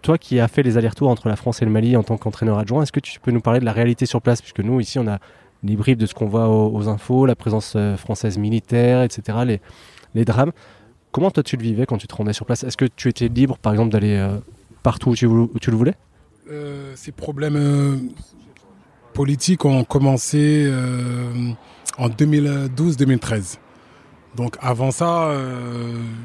toi 0.01 0.19
qui 0.19 0.41
as 0.41 0.49
fait 0.49 0.63
les 0.63 0.77
allers-retours 0.77 1.09
entre 1.09 1.29
la 1.29 1.37
France 1.37 1.63
et 1.63 1.65
le 1.65 1.71
Mali 1.71 1.97
en 1.97 2.03
tant 2.03 2.17
qu'entraîneur 2.17 2.59
adjoint, 2.59 2.83
est-ce 2.83 2.93
que 2.93 3.01
tu 3.01 3.21
peux 3.21 3.31
nous 3.31 3.41
parler 3.41 3.61
de 3.61 3.65
la 3.65 3.73
réalité 3.73 4.07
sur 4.07 4.21
place? 4.21 4.41
Puisque 4.41 4.61
nous, 4.61 4.81
ici, 4.81 4.99
on 4.99 5.07
a 5.07 5.19
les 5.63 5.97
de 5.97 6.07
ce 6.07 6.15
qu'on 6.15 6.27
voit 6.27 6.49
aux, 6.49 6.89
infos, 6.89 7.27
la 7.27 7.37
présence 7.37 7.75
euh, 7.77 7.97
française 7.97 8.39
militaire, 8.39 9.03
etc., 9.03 9.61
les, 10.15 10.25
drames. 10.25 10.53
Comment 11.13 11.31
toi 11.31 11.43
tu 11.43 11.57
le 11.57 11.63
vivais 11.63 11.87
quand 11.87 11.99
tu 11.99 12.07
te 12.07 12.15
rendais 12.15 12.33
sur 12.33 12.47
place? 12.47 12.65
Est-ce 12.65 12.77
que 12.77 12.85
tu 12.85 13.09
étais 13.09 13.29
libre, 13.29 13.59
par 13.59 13.73
exemple, 13.73 13.91
d'aller 13.91 14.17
euh, 14.17 14.39
partout 14.83 15.11
où 15.11 15.15
tu, 15.15 15.27
le 15.27 15.77
voulais? 15.77 15.95
Euh, 16.51 16.93
Ces 16.97 17.13
problèmes 17.13 18.11
politiques 19.15 19.65
ont 19.65 19.85
commencé 19.85 20.73
en 21.99 22.09
2012-2013. 22.09 23.59
Donc 24.35 24.57
avant 24.63 24.91
ça, 24.91 25.31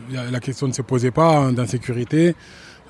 la 0.10 0.40
question 0.40 0.68
ne 0.68 0.72
se 0.72 0.82
posait 0.82 1.12
pas 1.12 1.38
hein, 1.38 1.52
d'insécurité. 1.52 2.34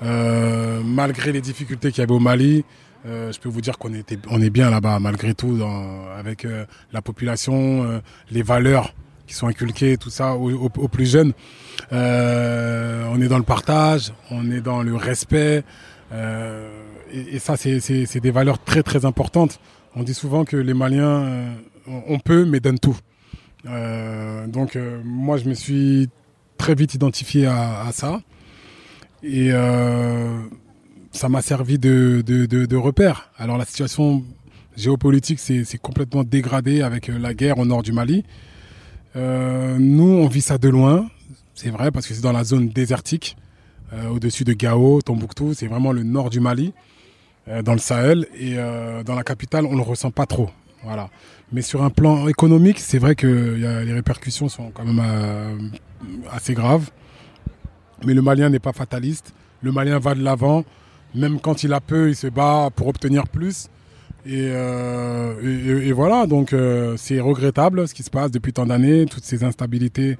Malgré 0.00 1.32
les 1.32 1.40
difficultés 1.40 1.90
qu'il 1.90 1.98
y 1.98 2.04
avait 2.04 2.14
au 2.14 2.20
Mali, 2.20 2.64
euh, 3.06 3.32
je 3.32 3.38
peux 3.40 3.48
vous 3.48 3.60
dire 3.60 3.78
qu'on 3.78 3.94
était, 3.94 4.18
on 4.30 4.40
est 4.40 4.50
bien 4.50 4.70
là-bas 4.70 4.98
malgré 4.98 5.34
tout, 5.34 5.56
dans, 5.56 6.08
avec 6.16 6.44
euh, 6.44 6.64
la 6.92 7.02
population, 7.02 7.84
euh, 7.84 8.00
les 8.30 8.42
valeurs 8.42 8.94
qui 9.26 9.34
sont 9.34 9.46
inculquées, 9.46 9.96
tout 9.96 10.10
ça 10.10 10.34
aux, 10.34 10.50
aux, 10.50 10.88
plus 10.88 11.10
jeunes. 11.10 11.32
on 11.92 13.20
est 13.22 13.28
dans 13.28 13.38
le 13.38 13.44
partage, 13.44 14.12
on 14.30 14.50
est 14.50 14.60
dans 14.62 14.82
le 14.82 14.96
respect, 14.96 15.64
et, 16.14 17.34
et, 17.34 17.38
ça 17.38 17.56
c'est 17.58 18.20
des 18.20 18.30
valeurs 18.30 18.58
très 18.58 18.82
très 18.82 19.04
importantes. 19.04 19.60
On 19.94 20.02
dit 20.02 20.14
souvent 20.14 20.44
que 20.46 20.56
les 20.56 20.72
Maliens, 20.72 21.56
on 21.86 22.18
peut 22.18 22.46
mais 22.46 22.60
donnent 22.60 22.78
tout. 22.78 22.96
Euh, 23.66 24.46
donc 24.46 24.76
euh, 24.76 25.00
moi 25.04 25.36
je 25.36 25.48
me 25.48 25.54
suis 25.54 26.08
très 26.58 26.74
vite 26.74 26.94
identifié 26.94 27.46
à, 27.46 27.86
à 27.86 27.92
ça 27.92 28.20
et 29.22 29.48
euh, 29.52 30.38
ça 31.18 31.28
m'a 31.28 31.42
servi 31.42 31.78
de, 31.78 32.76
repère. 32.76 33.30
Alors 33.38 33.58
la 33.58 33.64
situation 33.64 34.22
géopolitique 34.76 35.40
s'est 35.40 35.78
complètement 35.82 36.22
dégradée 36.22 36.80
avec 36.82 37.08
la 37.08 37.34
guerre 37.34 37.58
au 37.58 37.64
nord 37.66 37.82
du 37.82 37.92
Mali. 37.92 38.24
Euh, 39.16 39.76
nous 39.80 40.04
on 40.04 40.28
vit 40.28 40.40
ça 40.40 40.58
de 40.58 40.68
loin, 40.68 41.08
c'est 41.54 41.70
vrai 41.70 41.90
parce 41.90 42.06
que 42.06 42.14
c'est 42.14 42.22
dans 42.22 42.32
la 42.32 42.44
zone 42.44 42.68
désertique, 42.68 43.36
euh, 43.92 44.08
au-dessus 44.10 44.44
de 44.44 44.52
Gao, 44.52 45.02
Tombouctou, 45.02 45.54
c'est 45.54 45.66
vraiment 45.66 45.90
le 45.90 46.04
nord 46.04 46.30
du 46.30 46.38
Mali, 46.38 46.72
euh, 47.48 47.62
dans 47.62 47.72
le 47.72 47.80
Sahel 47.80 48.28
et 48.38 48.54
dans 49.04 49.16
la 49.16 49.24
capitale 49.24 49.66
on 49.66 49.74
le 49.74 49.82
ressent 49.82 50.12
pas 50.12 50.26
trop. 50.26 50.50
Voilà. 50.84 51.10
Mais 51.50 51.62
sur 51.62 51.82
un 51.82 51.90
plan 51.90 52.28
économique, 52.28 52.78
c'est 52.78 52.98
vrai 52.98 53.16
que 53.16 53.26
les 53.26 53.92
répercussions 53.92 54.48
sont 54.48 54.70
quand 54.70 54.84
même 54.84 55.72
assez 56.30 56.54
graves. 56.54 56.90
Mais 58.04 58.14
le 58.14 58.22
Malien 58.22 58.50
n'est 58.50 58.60
pas 58.60 58.72
fataliste. 58.72 59.34
Le 59.62 59.72
Malien 59.72 59.98
va 59.98 60.14
de 60.14 60.22
l'avant. 60.22 60.64
Même 61.14 61.40
quand 61.40 61.64
il 61.64 61.72
a 61.72 61.80
peu, 61.80 62.10
il 62.10 62.16
se 62.16 62.26
bat 62.26 62.68
pour 62.74 62.88
obtenir 62.88 63.26
plus. 63.28 63.68
Et, 64.26 64.48
et, 64.48 65.92
voilà, 65.92 66.26
donc 66.26 66.54
c'est 66.96 67.18
regrettable 67.18 67.88
ce 67.88 67.94
qui 67.94 68.02
se 68.02 68.10
passe 68.10 68.30
depuis 68.30 68.52
tant 68.52 68.66
d'années, 68.66 69.06
toutes 69.06 69.24
ces 69.24 69.42
instabilités 69.42 70.18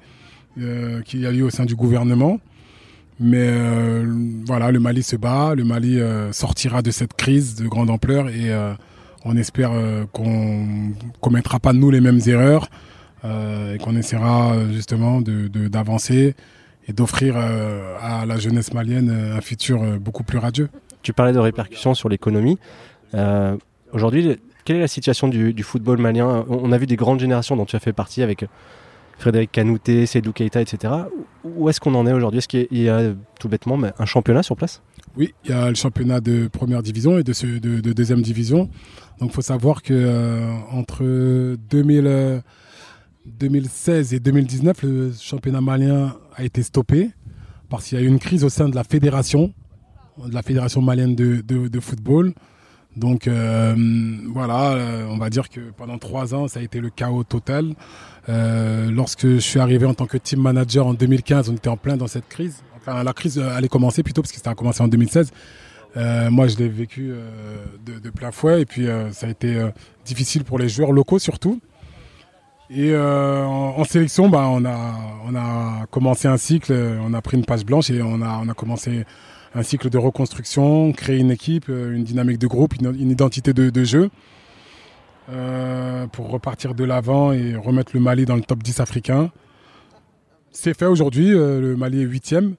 euh, 0.57 1.01
qu'il 1.03 1.21
y 1.21 1.27
a 1.27 1.31
eu 1.31 1.43
au 1.43 1.49
sein 1.49 1.65
du 1.65 1.75
gouvernement. 1.75 2.39
Mais 3.19 3.47
euh, 3.49 4.05
voilà, 4.45 4.71
le 4.71 4.79
Mali 4.79 5.03
se 5.03 5.15
bat, 5.15 5.53
le 5.55 5.63
Mali 5.63 5.99
euh, 5.99 6.31
sortira 6.31 6.81
de 6.81 6.91
cette 6.91 7.13
crise 7.13 7.55
de 7.55 7.67
grande 7.67 7.89
ampleur 7.89 8.29
et 8.29 8.51
on 9.25 9.37
espère 9.37 9.71
qu'on 10.11 10.93
commettra 11.21 11.59
pas 11.59 11.73
nous 11.73 11.91
les 11.91 12.01
mêmes 12.01 12.21
erreurs 12.25 12.69
et 13.23 13.77
qu'on 13.79 13.95
essaiera 13.97 14.55
justement 14.71 15.21
d'avancer 15.21 16.35
et 16.89 16.93
d'offrir 16.93 17.37
à 17.37 18.25
la 18.25 18.37
jeunesse 18.37 18.73
malienne 18.73 19.09
un 19.09 19.41
futur 19.41 19.99
beaucoup 19.99 20.23
plus 20.23 20.39
radieux. 20.39 20.69
Tu 21.03 21.13
parlais 21.13 21.33
de 21.33 21.39
répercussions 21.39 21.93
sur 21.93 22.09
l'économie. 22.09 22.57
Aujourd'hui, 23.93 24.37
quelle 24.65 24.77
est 24.77 24.81
la 24.81 24.87
situation 24.87 25.27
du, 25.27 25.53
du, 25.53 25.63
football 25.63 25.99
malien? 25.99 26.45
On 26.49 26.71
a 26.71 26.77
vu 26.77 26.87
des 26.87 26.95
grandes 26.95 27.19
générations 27.19 27.55
dont 27.55 27.65
tu 27.65 27.75
as 27.75 27.79
fait 27.79 27.93
partie 27.93 28.23
avec 28.23 28.45
Frédéric 29.19 29.51
Canouté, 29.51 30.05
Seydou 30.05 30.31
Keita, 30.31 30.61
etc. 30.61 30.93
Où 31.43 31.67
est-ce 31.69 31.81
qu'on 31.81 31.95
en 31.95 32.07
est 32.07 32.13
aujourd'hui? 32.13 32.37
Est-ce 32.37 32.47
qu'il 32.47 32.67
y, 32.71 32.87
a 32.87 33.11
tout 33.39 33.49
bêtement 33.49 33.77
un 33.97 34.05
championnat 34.05 34.43
sur 34.43 34.55
place? 34.55 34.83
Oui, 35.17 35.33
il 35.43 35.49
y 35.51 35.53
a 35.53 35.67
le 35.69 35.75
championnat 35.75 36.21
de 36.21 36.47
première 36.47 36.81
division 36.81 37.19
et 37.19 37.23
de, 37.23 37.33
de, 37.59 37.93
deuxième 37.93 38.21
division. 38.21 38.69
Donc 39.19 39.31
il 39.31 39.33
faut 39.33 39.41
savoir 39.41 39.81
que 39.81 39.93
euh, 39.93 40.49
entre 40.71 41.03
2016 41.69 44.13
euh, 44.13 44.15
et 44.15 44.19
2019, 44.19 44.83
le 44.83 45.11
championnat 45.19 45.61
malien 45.61 46.15
a 46.39 46.43
été 46.43 46.63
stoppé 46.63 47.11
parce 47.69 47.85
qu'il 47.85 47.97
y 47.99 48.01
a 48.01 48.03
eu 48.03 48.07
une 48.07 48.19
crise 48.19 48.43
au 48.43 48.49
sein 48.49 48.69
de 48.69 48.75
la 48.75 48.83
fédération, 48.83 49.53
de 50.25 50.33
la 50.33 50.41
fédération 50.41 50.81
malienne 50.81 51.15
de, 51.15 51.79
football. 51.79 52.33
Donc 52.95 53.27
euh, 53.27 53.75
voilà, 54.33 54.75
on 55.09 55.17
va 55.17 55.29
dire 55.29 55.49
que 55.49 55.59
pendant 55.77 55.97
trois 55.97 56.33
ans, 56.33 56.47
ça 56.47 56.59
a 56.59 56.63
été 56.63 56.79
le 56.79 56.89
chaos 56.89 57.23
total. 57.23 57.75
Euh, 58.27 58.89
lorsque 58.89 59.27
je 59.27 59.37
suis 59.37 59.59
arrivé 59.59 59.85
en 59.85 59.93
tant 59.93 60.07
que 60.07 60.17
team 60.17 60.41
manager 60.41 60.87
en 60.87 60.93
2015, 60.93 61.49
on 61.49 61.55
était 61.55 61.69
en 61.69 61.77
plein 61.77 61.97
dans 61.97 62.07
cette 62.07 62.27
crise. 62.27 62.63
Enfin, 62.77 63.03
la 63.03 63.13
crise 63.13 63.37
allait 63.37 63.67
commencer 63.67 64.01
plutôt 64.01 64.21
parce 64.21 64.31
que 64.31 64.39
ça 64.39 64.51
a 64.51 64.55
commencé 64.55 64.81
en 64.81 64.87
2016. 64.87 65.31
Euh, 65.97 66.29
moi, 66.29 66.47
je 66.47 66.57
l'ai 66.57 66.69
vécu 66.69 67.11
euh, 67.11 67.65
de, 67.85 68.09
plein 68.09 68.31
fouet 68.31 68.61
et 68.61 68.65
puis 68.65 68.87
ça 69.11 69.27
a 69.27 69.29
été 69.29 69.61
difficile 70.05 70.43
pour 70.43 70.57
les 70.57 70.69
joueurs 70.69 70.91
locaux 70.91 71.19
surtout. 71.19 71.59
Et 72.71 72.95
en, 72.95 73.83
sélection, 73.83 74.29
bah, 74.29 74.47
on, 74.47 74.63
a, 74.65 75.85
commencé 75.89 76.27
un 76.27 76.37
cycle, 76.37 76.73
on 76.73 77.13
a 77.13 77.21
pris 77.21 77.37
une 77.37 77.45
page 77.45 77.65
blanche 77.65 77.89
et 77.89 78.01
on 78.01 78.21
a, 78.21 78.53
commencé 78.53 79.05
un 79.55 79.63
cycle 79.63 79.89
de 79.89 79.97
reconstruction, 79.97 80.91
créer 80.91 81.17
une 81.17 81.31
équipe, 81.31 81.67
une 81.67 82.03
dynamique 82.03 82.37
de 82.37 82.47
groupe, 82.47 82.75
une, 82.79 83.09
identité 83.09 83.53
de, 83.53 83.83
jeu. 83.83 84.11
Euh, 85.31 86.07
pour 86.07 86.31
repartir 86.31 86.73
de 86.73 86.83
l'avant 86.83 87.31
et 87.31 87.55
remettre 87.55 87.91
le 87.93 87.99
Mali 87.99 88.25
dans 88.25 88.35
le 88.35 88.41
top 88.41 88.63
10 88.63 88.79
africain. 88.79 89.29
C'est 90.51 90.75
fait 90.75 90.87
aujourd'hui, 90.87 91.31
euh, 91.31 91.61
le 91.61 91.75
Mali 91.75 92.01
est 92.01 92.05
huitième. 92.05 92.55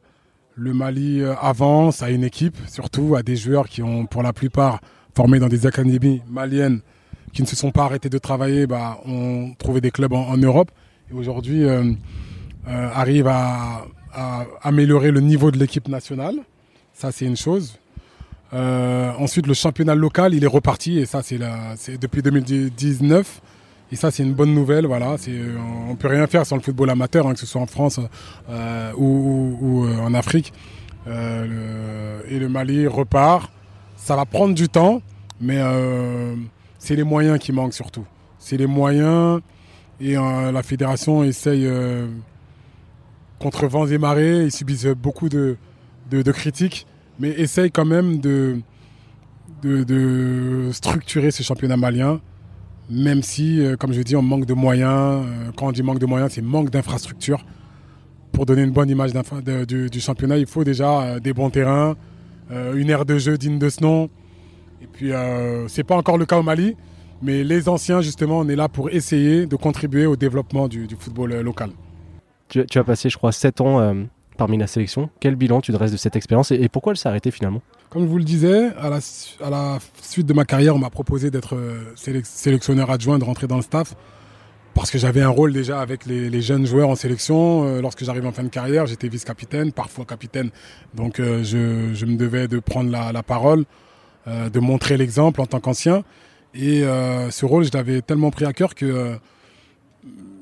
Le 0.54 0.72
Mali 0.72 1.20
euh, 1.20 1.34
avance 1.40 2.00
à 2.04 2.10
une 2.10 2.22
équipe, 2.22 2.56
surtout 2.68 3.16
à 3.16 3.24
des 3.24 3.34
joueurs 3.34 3.68
qui 3.68 3.82
ont 3.82 4.06
pour 4.06 4.22
la 4.22 4.32
plupart 4.32 4.80
formé 5.16 5.40
dans 5.40 5.48
des 5.48 5.66
académies 5.66 6.22
maliennes 6.28 6.80
qui 7.32 7.42
ne 7.42 7.46
se 7.46 7.56
sont 7.56 7.70
pas 7.70 7.84
arrêtés 7.84 8.08
de 8.08 8.18
travailler, 8.18 8.66
bah, 8.66 8.98
ont 9.06 9.54
trouvé 9.58 9.80
des 9.80 9.90
clubs 9.90 10.12
en, 10.12 10.36
Europe 10.36 10.70
et 11.10 11.14
aujourd'hui 11.14 11.64
euh, 11.64 11.92
arrivent 12.66 13.28
à, 13.28 13.86
améliorer 14.62 15.12
le 15.12 15.20
niveau 15.20 15.50
de 15.50 15.58
l'équipe 15.58 15.86
nationale. 15.88 16.34
Ça, 16.92 17.12
c'est 17.12 17.24
une 17.26 17.36
chose. 17.36 17.78
Euh, 18.52 19.12
ensuite, 19.18 19.46
le 19.46 19.54
championnat 19.54 19.94
local, 19.94 20.34
il 20.34 20.42
est 20.42 20.48
reparti 20.48 20.98
et 20.98 21.06
ça, 21.06 21.22
c'est 21.22 21.98
depuis 21.98 22.22
2019. 22.22 23.40
Et 23.92 23.96
ça, 23.96 24.10
c'est 24.10 24.22
une 24.22 24.34
bonne 24.34 24.54
nouvelle. 24.54 24.86
Voilà, 24.86 25.16
on 25.88 25.96
peut 25.96 26.08
rien 26.08 26.26
faire 26.26 26.46
sans 26.46 26.56
le 26.56 26.62
football 26.62 26.90
amateur, 26.90 27.26
hein, 27.26 27.34
que 27.34 27.40
ce 27.40 27.46
soit 27.46 27.60
en 27.60 27.66
France 27.66 28.00
euh, 28.48 28.92
ou, 28.96 29.84
euh, 29.86 29.96
en 29.98 30.14
Afrique. 30.14 30.52
et 31.06 32.38
le 32.38 32.48
Mali 32.48 32.86
repart. 32.86 33.50
Ça 33.96 34.16
va 34.16 34.24
prendre 34.24 34.54
du 34.54 34.68
temps, 34.68 35.02
mais 35.40 35.60
c'est 36.80 36.96
les 36.96 37.04
moyens 37.04 37.38
qui 37.38 37.52
manquent 37.52 37.74
surtout. 37.74 38.04
C'est 38.40 38.56
les 38.56 38.66
moyens 38.66 39.40
et 40.00 40.14
la 40.14 40.62
fédération 40.64 41.22
essaye 41.22 41.70
contre 43.38 43.68
vents 43.68 43.86
et 43.86 43.98
marées. 43.98 44.44
Ils 44.44 44.50
subissent 44.50 44.86
beaucoup 44.86 45.28
de 45.28 45.56
critiques 46.32 46.86
mais 47.20 47.28
essaye 47.38 47.70
quand 47.70 47.84
même 47.84 48.18
de, 48.18 48.60
structurer 50.72 51.30
ce 51.30 51.42
championnat 51.42 51.76
malien, 51.76 52.20
même 52.88 53.22
si, 53.22 53.60
euh, 53.60 53.76
comme 53.76 53.92
je 53.92 54.00
dis, 54.00 54.16
on 54.16 54.22
manque 54.22 54.46
de 54.46 54.54
moyens. 54.54 55.24
Euh, 55.24 55.50
quand 55.54 55.68
on 55.68 55.72
dit 55.72 55.82
manque 55.82 56.00
de 56.00 56.06
moyens, 56.06 56.32
c'est 56.32 56.42
manque 56.42 56.70
d'infrastructures. 56.70 57.44
Pour 58.32 58.46
donner 58.46 58.62
une 58.62 58.72
bonne 58.72 58.88
image 58.88 59.12
du, 59.12 60.00
championnat, 60.00 60.38
il 60.38 60.46
faut 60.46 60.64
déjà 60.64 61.02
euh, 61.02 61.20
des 61.20 61.32
bons 61.32 61.50
terrains, 61.50 61.94
une 62.74 62.90
aire 62.90 63.04
de 63.04 63.16
jeu 63.16 63.38
digne 63.38 63.60
de 63.60 63.68
ce 63.68 63.80
nom. 63.80 64.10
Puis, 65.00 65.12
c'est 65.68 65.84
pas 65.84 65.96
encore 65.96 66.18
le 66.18 66.26
cas 66.26 66.36
au 66.36 66.42
Mali, 66.42 66.76
mais 67.22 67.42
les 67.42 67.70
anciens, 67.70 68.02
justement, 68.02 68.40
on 68.40 68.48
est 68.50 68.56
là 68.56 68.68
pour 68.68 68.90
essayer 68.90 69.46
de 69.46 69.56
contribuer 69.56 70.04
au 70.04 70.14
développement 70.14 70.68
du, 70.68 70.86
football 70.98 71.40
local. 71.40 71.70
Tu, 72.48 72.66
tu, 72.66 72.78
as 72.78 72.84
passé, 72.84 73.08
je 73.08 73.16
crois, 73.16 73.32
7 73.32 73.62
ans 73.62 74.06
parmi 74.36 74.58
la 74.58 74.66
sélection. 74.66 75.08
Quel 75.20 75.36
bilan 75.36 75.62
tu 75.62 75.72
dresses 75.72 75.92
de 75.92 75.96
cette 75.96 76.16
expérience 76.16 76.50
et, 76.50 76.68
pourquoi 76.68 76.92
elle 76.92 76.96
s'est 76.98 77.08
arrêtée 77.08 77.30
finalement? 77.30 77.62
Comme 77.88 78.02
je 78.02 78.08
vous 78.08 78.18
le 78.18 78.24
disais, 78.24 78.74
à 78.78 78.90
la, 78.90 78.98
à 79.42 79.50
la 79.50 79.78
suite 80.02 80.26
de 80.26 80.34
ma 80.34 80.44
carrière, 80.44 80.74
on 80.74 80.78
m'a 80.78 80.90
proposé 80.90 81.30
d'être 81.30 81.56
euh, 81.56 81.92
sélectionneur 81.94 82.90
adjoint, 82.90 83.18
de 83.18 83.24
rentrer 83.24 83.46
dans 83.46 83.56
le 83.56 83.62
staff. 83.62 83.94
Parce 84.74 84.90
que 84.90 84.98
j'avais 84.98 85.20
un 85.20 85.28
rôle 85.28 85.52
déjà 85.52 85.80
avec 85.80 86.06
les, 86.06 86.40
jeunes 86.40 86.66
joueurs 86.66 86.88
en 86.88 86.94
sélection. 86.94 87.64
Euh, 87.64 87.80
lorsque 87.80 88.04
j'arrivais 88.04 88.28
en 88.28 88.32
fin 88.32 88.44
de 88.44 88.48
carrière, 88.48 88.86
j'étais 88.86 89.08
vice-capitaine, 89.08 89.72
parfois 89.72 90.04
capitaine. 90.04 90.50
Donc 90.94 91.20
euh, 91.20 91.42
je, 91.42 92.04
me 92.06 92.16
devais 92.16 92.48
de 92.48 92.60
prendre 92.60 92.90
la, 92.90 93.22
parole, 93.22 93.64
de 94.26 94.60
montrer 94.60 94.96
l'exemple 94.96 95.40
en 95.40 95.46
tant 95.46 95.60
qu'ancien. 95.60 96.04
Et 96.54 96.82
ce 96.82 97.44
rôle, 97.44 97.64
je 97.64 97.70
l'avais 97.72 98.02
tellement 98.02 98.30
pris 98.30 98.44
à 98.44 98.52
cœur 98.52 98.74
que 98.74 99.18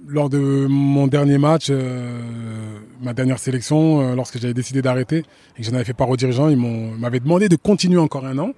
lors 0.09 0.31
de 0.31 0.67
mon 0.69 1.07
dernier 1.07 1.39
match, 1.39 1.67
euh, 1.71 2.79
ma 3.01 3.13
dernière 3.13 3.39
sélection, 3.39 4.01
euh, 4.01 4.15
lorsque 4.15 4.39
j'avais 4.39 4.55
décidé 4.55 4.83
d'arrêter 4.83 5.19
et 5.19 5.63
que 5.63 5.63
j'en 5.63 5.75
avais 5.75 5.85
fait 5.85 5.93
part 5.93 6.09
aux 6.09 6.17
dirigeants, 6.17 6.49
ils 6.49 6.57
m'avaient 6.57 7.21
demandé 7.21 7.49
de 7.49 7.57
continuer 7.57 7.99
encore 7.99 8.27
un 8.27 8.39
an. 8.39 8.53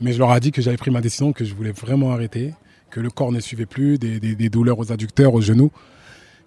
Mais 0.00 0.12
je 0.12 0.18
leur 0.18 0.34
ai 0.36 0.40
dit 0.40 0.52
que 0.52 0.60
j'avais 0.60 0.76
pris 0.76 0.90
ma 0.90 1.00
décision, 1.00 1.32
que 1.32 1.44
je 1.44 1.54
voulais 1.54 1.72
vraiment 1.72 2.12
arrêter, 2.12 2.52
que 2.90 3.00
le 3.00 3.08
corps 3.08 3.32
ne 3.32 3.40
suivait 3.40 3.66
plus, 3.66 3.98
des, 3.98 4.48
douleurs 4.50 4.78
aux 4.78 4.92
adducteurs, 4.92 5.32
aux 5.32 5.40
genoux. 5.40 5.70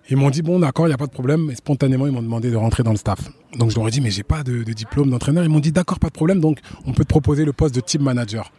Ils 0.10 0.18
m'ont 0.18 0.30
dit 0.30 0.42
bon 0.42 0.60
d'accord, 0.60 0.88
il 0.88 0.90
n'y 0.90 0.94
a 0.94 0.98
pas 0.98 1.08
de 1.08 1.12
problème. 1.12 1.52
Et 1.52 1.56
spontanément, 1.56 2.08
ils 2.08 2.12
m'ont 2.12 2.22
demandé 2.22 2.50
de 2.50 2.56
rentrer 2.56 2.84
dans 2.84 2.92
le 2.92 2.98
staff. 2.98 3.20
Donc 3.58 3.70
je 3.72 3.76
leur 3.76 3.88
ai 3.88 3.92
dit 3.92 4.02
mais 4.02 4.12
j'ai 4.12 4.24
pas 4.24 4.44
de, 4.44 4.64
diplôme 4.64 5.10
d'entraîneur. 5.10 5.44
Ils 5.44 5.50
m'ont 5.50 5.60
dit 5.60 5.72
d'accord, 5.72 6.00
pas 6.00 6.08
de 6.08 6.14
problème. 6.14 6.40
Donc 6.40 6.60
on 6.86 6.94
peut 6.94 7.04
te 7.04 7.10
proposer 7.10 7.46
le 7.46 7.54
poste 7.54 7.76
de 7.76 7.82
team 7.82 8.02
manager. 8.02 8.52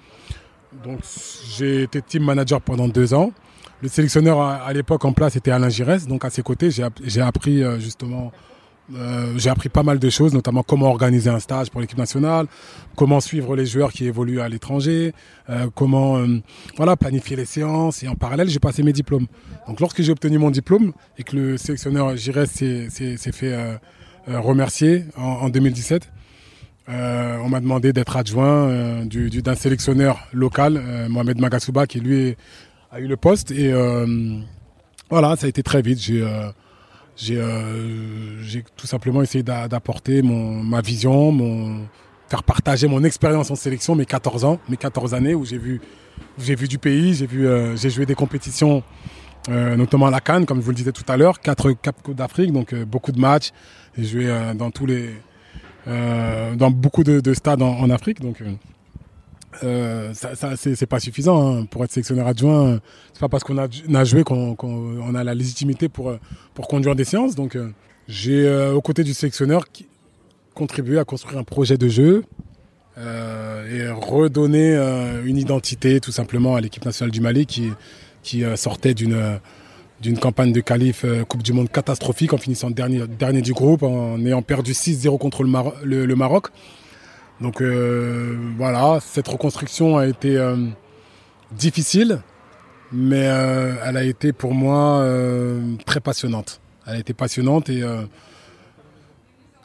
Donc 0.85 1.00
j'ai 1.57 1.83
été 1.83 2.00
team 2.02 2.25
manager 2.25 2.61
pendant 2.61 2.88
deux 2.88 3.14
ans. 3.14 3.33
Le 3.83 3.88
sélectionneur 3.88 4.40
à, 4.40 4.73
l'époque 4.75 5.04
en 5.07 5.12
place 5.12 5.37
était 5.37 5.50
Alain 5.50 5.71
Giresse, 5.71 6.07
donc 6.07 6.26
à 6.26 6.30
ses 6.30 6.42
côtés, 6.42 6.71
j'ai 6.71 7.21
appris 7.23 7.64
euh, 7.64 7.78
justement, 7.78 8.30
euh, 8.95 9.35
j'ai 9.37 9.51
appris 9.51 9.69
pas 9.69 9.83
mal 9.83 9.99
de 9.99 10.11
choses, 10.11 10.33
notamment 10.35 10.63
comment 10.63 10.89
organiser 10.91 11.31
un 11.31 11.39
stage 11.39 11.71
pour 11.71 11.81
l'équipe 11.81 11.99
nationale, 11.99 12.47
comment 12.97 13.21
suivre 13.21 13.57
les 13.57 13.67
joueurs 13.67 13.93
qui 13.93 14.07
évoluent 14.07 14.41
à 14.41 14.49
l'étranger, 14.49 15.13
euh, 15.49 15.69
comment 15.75 16.25
voilà 16.77 16.97
planifier 16.97 17.37
les 17.37 17.45
séances. 17.45 18.03
Et 18.03 18.09
en 18.09 18.15
parallèle, 18.15 18.49
j'ai 18.49 18.59
passé 18.59 18.83
mes 18.83 18.93
diplômes. 18.93 19.27
Donc 19.69 19.81
lorsque 19.81 20.03
j'ai 20.03 20.13
obtenu 20.13 20.39
mon 20.39 20.51
diplôme 20.51 20.93
et 21.19 21.23
que 21.23 21.37
le 21.37 21.57
sélectionneur 21.57 22.17
Giresse 22.17 22.53
s'est 22.53 23.33
fait 23.33 23.81
remercier 24.27 25.05
en, 25.17 25.23
en 25.23 25.49
2017. 25.49 26.11
on 26.89 27.49
m'a 27.49 27.61
demandé 27.61 27.93
d'être 27.93 28.17
adjoint 28.17 29.05
d'un 29.05 29.55
sélectionneur 29.55 30.19
local, 30.33 30.83
Mohamed 31.09 31.41
Magasuba, 31.41 31.87
qui 31.87 32.01
lui 32.01 32.37
a 32.93 33.01
eu 33.01 33.07
le 33.07 33.17
poste 33.17 33.51
et 33.51 33.73
euh, 33.73 34.39
voilà, 35.11 35.37
ça 35.37 35.47
a 35.47 35.49
été 35.49 35.63
très 35.63 35.83
vite. 35.83 36.01
Euh, 37.29 37.33
euh, 37.33 38.39
j'ai 38.43 38.65
tout 38.77 38.87
simplement 38.87 39.23
essayé 39.23 39.43
d'apporter 39.43 40.23
ma 40.23 40.81
vision, 40.81 41.33
mon, 41.33 41.87
faire 42.29 42.43
partager 42.43 42.89
mon 42.89 43.05
expérience 43.05 43.50
en 43.50 43.55
sélection, 43.55 43.95
mes 43.95 44.07
14 44.07 44.45
ans, 44.45 44.59
mes 44.69 44.77
14 44.77 45.15
années 45.15 45.35
où 45.35 45.45
j'ai 45.45 45.59
vu, 45.59 45.81
vu 46.39 46.69
du 46.69 46.79
pays, 46.79 47.15
j'ai 47.15 47.29
j'ai 47.77 47.91
joué 47.91 48.07
des 48.07 48.15
compétitions, 48.15 48.83
notamment 49.49 50.07
à 50.07 50.11
la 50.11 50.21
Cannes, 50.21 50.47
comme 50.47 50.59
je 50.59 50.65
vous 50.65 50.71
le 50.71 50.77
disais 50.77 50.93
tout 50.93 51.05
à 51.09 51.17
l'heure, 51.17 51.41
quatre 51.41 51.73
Côte 51.73 52.17
d'Afrique, 52.17 52.53
donc 52.53 52.75
beaucoup 52.75 53.12
de 53.12 53.21
matchs. 53.21 53.50
J'ai 53.97 54.05
joué 54.05 54.53
dans 54.55 54.71
tous 54.71 54.87
les, 54.87 55.11
dans 55.87 56.71
beaucoup 56.71 57.05
de, 57.05 57.35
stades 57.35 57.62
en, 57.62 57.79
en 57.79 57.91
Afrique, 57.91 58.21
donc 58.21 58.43
Euh, 59.62 60.12
ça, 60.14 60.57
c'est 60.57 60.87
pas 60.87 61.00
suffisant 61.00 61.59
hein. 61.59 61.64
pour 61.67 61.85
être 61.85 61.93
sélectionneur 61.93 62.26
adjoint. 62.26 62.81
C'est 63.12 63.21
pas 63.21 63.29
parce 63.29 63.45
qu'on 63.45 63.59
a, 63.59 64.05
joué 64.05 64.25
qu'on 64.25 65.14
a 65.14 65.25
la 65.25 65.35
légitimité 65.35 65.88
pour, 65.88 66.14
pour 66.55 66.69
conduire 66.69 66.95
des 66.95 67.05
séances. 67.05 67.35
Donc, 67.35 67.57
euh, 67.57 67.71
j'ai, 68.09 68.47
euh, 68.47 68.73
aux 68.73 68.81
côtés 68.81 69.05
du 69.05 69.14
sélectionneur, 69.14 69.64
contribué 70.55 70.99
à 70.99 71.05
construire 71.05 71.38
un 71.38 71.45
projet 71.45 71.76
de 71.76 71.88
jeu 71.88 72.25
et 72.99 73.88
redonner 73.88 74.75
une 75.25 75.38
identité 75.38 76.00
tout 76.00 76.12
simplement 76.12 76.57
à 76.57 76.61
l'équipe 76.61 76.85
nationale 76.85 77.11
du 77.11 77.23
Mali 77.23 77.47
qui, 77.47 77.71
qui 78.23 78.43
sortait 78.57 78.93
d'une 78.93 79.38
d'une 80.02 80.19
campagne 80.19 80.52
de 80.52 80.61
qualif 80.61 81.07
Coupe 81.29 81.43
du 81.43 81.55
Monde 81.55 81.71
catastrophique 81.71 82.35
en 82.35 82.38
finissant 82.38 82.71
dernier, 82.71 83.07
dernier 83.07 83.40
du 83.40 83.55
groupe, 83.55 83.83
en 83.85 84.23
ayant 84.26 84.43
perdu 84.43 84.73
6-0 84.73 85.19
contre 85.19 85.45
le 85.45 86.14
Maroc. 86.14 86.49
Donc 87.41 87.63
euh, 87.63 88.37
voilà, 88.59 88.99
cette 89.01 89.29
reconstruction 89.29 89.97
a 89.97 90.07
été 90.07 90.37
euh, 90.37 90.57
difficile, 91.53 92.21
mais 92.93 93.27
euh, 93.29 93.75
elle 93.85 93.97
a 93.97 94.05
été 94.05 94.33
pour 94.33 94.53
moi 94.55 95.05
très 95.87 96.01
passionnante. 96.01 96.61
Elle 96.87 96.97
a 96.97 96.99
été 96.99 97.15
passionnante 97.15 97.71
et 97.71 97.83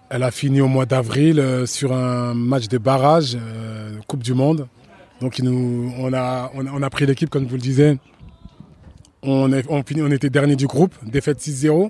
elle 0.10 0.24
a 0.24 0.32
fini 0.32 0.62
au 0.62 0.68
mois 0.68 0.86
d'avril 0.86 1.64
sur 1.66 1.94
un 1.94 2.34
match 2.34 2.68
de 2.68 2.78
barrage, 2.78 3.38
Coupe 4.08 4.24
du 4.24 4.34
Monde. 4.34 4.68
Donc 5.22 5.42
on, 5.44 6.14
a, 6.14 6.90
pris 6.92 7.06
l'équipe, 7.06 7.30
comme 7.30 7.46
je 7.46 7.50
vous 7.50 7.56
le 7.56 7.62
disais. 7.62 7.98
On, 9.24 9.52
on, 9.70 9.84
on 9.98 10.12
était 10.12 10.30
dernier 10.30 10.56
du 10.56 10.68
groupe, 10.68 10.94
défaite 11.04 11.40
6-0. 11.40 11.90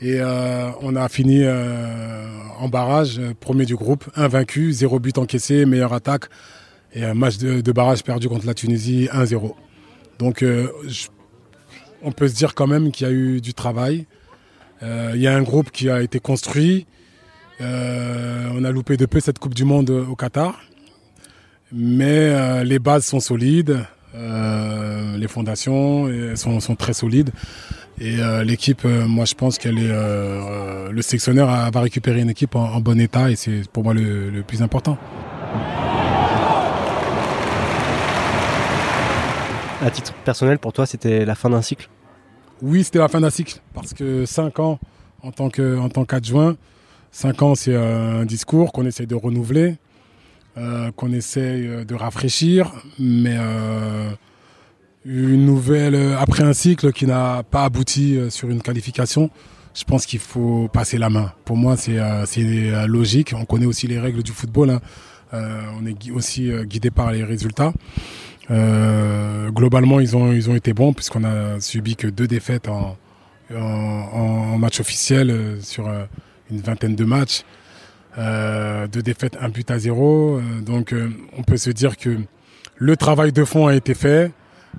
Et 0.00 0.20
euh, 0.20 0.70
on 0.82 0.94
a 0.94 1.08
fini 1.08 1.40
euh, 1.42 2.26
en 2.58 2.68
barrage, 2.68 3.18
euh, 3.18 3.32
premier 3.38 3.64
du 3.64 3.76
groupe, 3.76 4.04
invaincu, 4.14 4.72
zéro 4.72 4.98
but 4.98 5.16
encaissé, 5.16 5.64
meilleure 5.64 5.94
attaque. 5.94 6.24
Et 6.92 7.04
un 7.04 7.14
match 7.14 7.38
de, 7.38 7.72
barrage 7.72 8.02
perdu 8.04 8.28
contre 8.28 8.46
la 8.46 8.54
Tunisie, 8.54 9.08
1-0. 9.12 9.54
Donc 10.18 10.42
on 12.02 12.12
peut 12.12 12.28
se 12.28 12.34
dire 12.34 12.54
quand 12.54 12.66
même 12.66 12.90
qu'il 12.90 13.06
y 13.06 13.10
a 13.10 13.12
eu 13.12 13.42
du 13.42 13.52
travail. 13.52 14.06
Il 14.80 15.20
y 15.20 15.26
a 15.26 15.36
un 15.36 15.42
groupe 15.42 15.70
qui 15.70 15.90
a 15.90 16.00
été 16.00 16.20
construit. 16.20 16.86
on 17.60 18.64
a 18.64 18.70
loupé 18.70 18.96
de 18.96 19.04
peu 19.04 19.20
cette 19.20 19.38
Coupe 19.38 19.52
du 19.52 19.64
Monde 19.64 19.90
au 19.90 20.16
Qatar. 20.16 20.58
Mais 21.70 22.64
les 22.64 22.78
bases 22.78 23.04
sont 23.04 23.20
solides. 23.20 23.84
les 24.14 25.28
fondations 25.28 26.08
sont, 26.34 26.60
sont 26.60 26.76
très 26.76 26.94
solides. 26.94 27.30
Et 27.98 28.20
euh, 28.20 28.44
l'équipe, 28.44 28.84
euh, 28.84 29.06
moi 29.06 29.24
je 29.24 29.34
pense 29.34 29.56
qu'elle 29.56 29.78
est 29.78 29.90
euh, 29.90 30.90
le 30.90 31.02
sélectionneur 31.02 31.70
va 31.70 31.80
récupérer 31.80 32.20
une 32.20 32.28
équipe 32.28 32.54
en, 32.54 32.78
bon 32.80 33.00
état 33.00 33.30
et 33.30 33.36
c'est 33.36 33.66
pour 33.70 33.84
moi 33.84 33.94
le, 33.94 34.42
plus 34.46 34.62
important. 34.62 34.98
À 39.82 39.90
titre 39.90 40.12
personnel, 40.24 40.58
pour 40.58 40.72
toi, 40.72 40.84
c'était 40.84 41.24
la 41.24 41.34
fin 41.34 41.50
d'un 41.50 41.62
cycle? 41.62 41.88
Oui, 42.60 42.84
c'était 42.84 42.98
la 42.98 43.08
fin 43.08 43.20
d'un 43.20 43.30
cycle 43.30 43.60
parce 43.72 43.94
que 43.94 44.26
5 44.26 44.58
ans 44.60 44.78
en 45.22 45.32
tant 45.32 45.48
que 45.48 45.78
en 45.78 45.88
tant 45.88 46.04
qu'adjoint, 46.04 46.56
5 47.12 47.42
ans 47.42 47.54
c'est 47.54 47.76
un 47.76 48.24
discours 48.26 48.72
qu'on 48.72 48.84
essaie 48.84 49.06
de 49.06 49.14
renouveler, 49.14 49.76
qu'on 50.96 51.12
essaie 51.12 51.84
de 51.84 51.94
rafraîchir, 51.94 52.72
mais 52.98 53.36
une 55.06 55.46
nouvelle 55.46 55.94
euh, 55.94 56.18
après 56.18 56.42
un 56.42 56.52
cycle 56.52 56.92
qui 56.92 57.06
n'a 57.06 57.42
pas 57.48 57.64
abouti 57.64 58.16
euh, 58.16 58.28
sur 58.30 58.50
une 58.50 58.60
qualification. 58.60 59.30
Je 59.74 59.84
pense 59.84 60.06
qu'il 60.06 60.18
faut 60.18 60.68
passer 60.72 60.98
la 60.98 61.10
main. 61.10 61.32
Pour 61.44 61.56
moi, 61.56 61.76
c'est 61.76 61.98
euh, 61.98 62.86
logique. 62.86 63.34
On 63.36 63.44
connaît 63.44 63.66
aussi 63.66 63.86
les 63.86 64.00
règles 64.00 64.22
du 64.22 64.32
football. 64.32 64.70
Hein. 64.70 64.80
on 65.78 65.86
est 65.86 66.10
aussi 66.10 66.50
guidé 66.64 66.90
par 66.90 67.12
les 67.12 67.22
résultats. 67.22 67.72
globalement, 68.48 70.00
ils 70.00 70.16
ont, 70.16 70.32
ils 70.32 70.48
ont 70.48 70.54
été 70.54 70.72
bons 70.72 70.94
puisqu'on 70.94 71.24
a 71.24 71.60
subi 71.60 71.94
que 71.94 72.06
deux 72.06 72.26
défaites 72.26 72.68
en, 72.68 72.96
en, 73.54 74.56
match 74.56 74.80
officiel 74.80 75.58
sur 75.60 75.90
une 76.50 76.60
vingtaine 76.60 76.96
de 76.96 77.04
matchs. 77.04 77.44
deux 78.16 79.02
défaites, 79.02 79.36
un 79.42 79.50
but 79.50 79.70
à 79.70 79.78
zéro. 79.78 80.40
donc, 80.64 80.94
on 81.36 81.42
peut 81.42 81.58
se 81.58 81.70
dire 81.70 81.98
que 81.98 82.16
le 82.76 82.96
travail 82.96 83.32
de 83.32 83.44
fond 83.44 83.66
a 83.66 83.74
été 83.74 83.92
fait. 83.92 84.32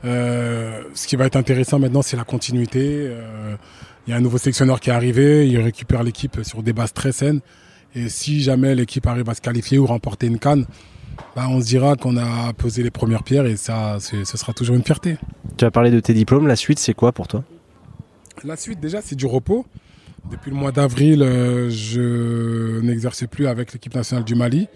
Euh, 0.05 0.83
ce 0.93 1.07
qui 1.07 1.15
va 1.15 1.25
être 1.25 1.35
intéressant 1.35 1.79
maintenant, 1.79 2.01
c'est 2.01 2.17
la 2.17 2.23
continuité. 2.23 3.07
Euh, 3.07 3.55
il 4.05 4.11
y 4.11 4.13
a 4.13 4.17
un 4.17 4.21
nouveau 4.21 4.37
sélectionneur 4.37 4.79
qui 4.79 4.89
est 4.89 4.93
arrivé, 4.93 5.47
il 5.47 5.59
récupère 5.59 6.03
l'équipe 6.03 6.39
sur 6.43 6.63
des 6.63 6.73
bases 6.73 6.93
très 6.93 7.11
saines. 7.11 7.41
Et 7.95 8.09
si 8.09 8.41
jamais 8.41 8.75
l'équipe 8.75 9.05
arrive 9.07 9.29
à 9.29 9.33
se 9.33 9.41
qualifier 9.41 9.79
ou 9.79 9.85
remporter 9.85 10.27
une 10.27 10.39
canne, 10.39 10.65
bah, 11.35 11.47
on 11.49 11.59
se 11.59 11.65
dira 11.65 11.95
qu'on 11.95 12.15
a 12.17 12.53
posé 12.53 12.83
les 12.83 12.91
premières 12.91 13.23
pierres 13.23 13.45
et 13.45 13.57
ça, 13.57 13.97
ce 13.99 14.23
sera 14.23 14.53
toujours 14.53 14.75
une 14.75 14.83
fierté. 14.83 15.17
Tu 15.57 15.65
as 15.65 15.71
parlé 15.71 15.89
de 15.91 15.99
tes 15.99 16.13
diplômes, 16.13 16.47
la 16.47 16.55
suite 16.55 16.79
c'est 16.79 16.93
quoi 16.93 17.11
pour 17.11 17.27
toi? 17.27 17.43
La 18.43 18.55
suite 18.55 18.79
déjà 18.79 19.01
c'est 19.01 19.15
du 19.15 19.25
repos. 19.25 19.65
Depuis 20.31 20.51
le 20.51 20.57
mois 20.57 20.71
d'avril, 20.71 21.21
euh, 21.23 21.69
je 21.69 22.81
n'exerce 22.81 23.25
plus 23.27 23.47
avec 23.47 23.71
l'équipe 23.73 23.95
nationale 23.95 24.25
du 24.25 24.35
Mali. 24.35 24.67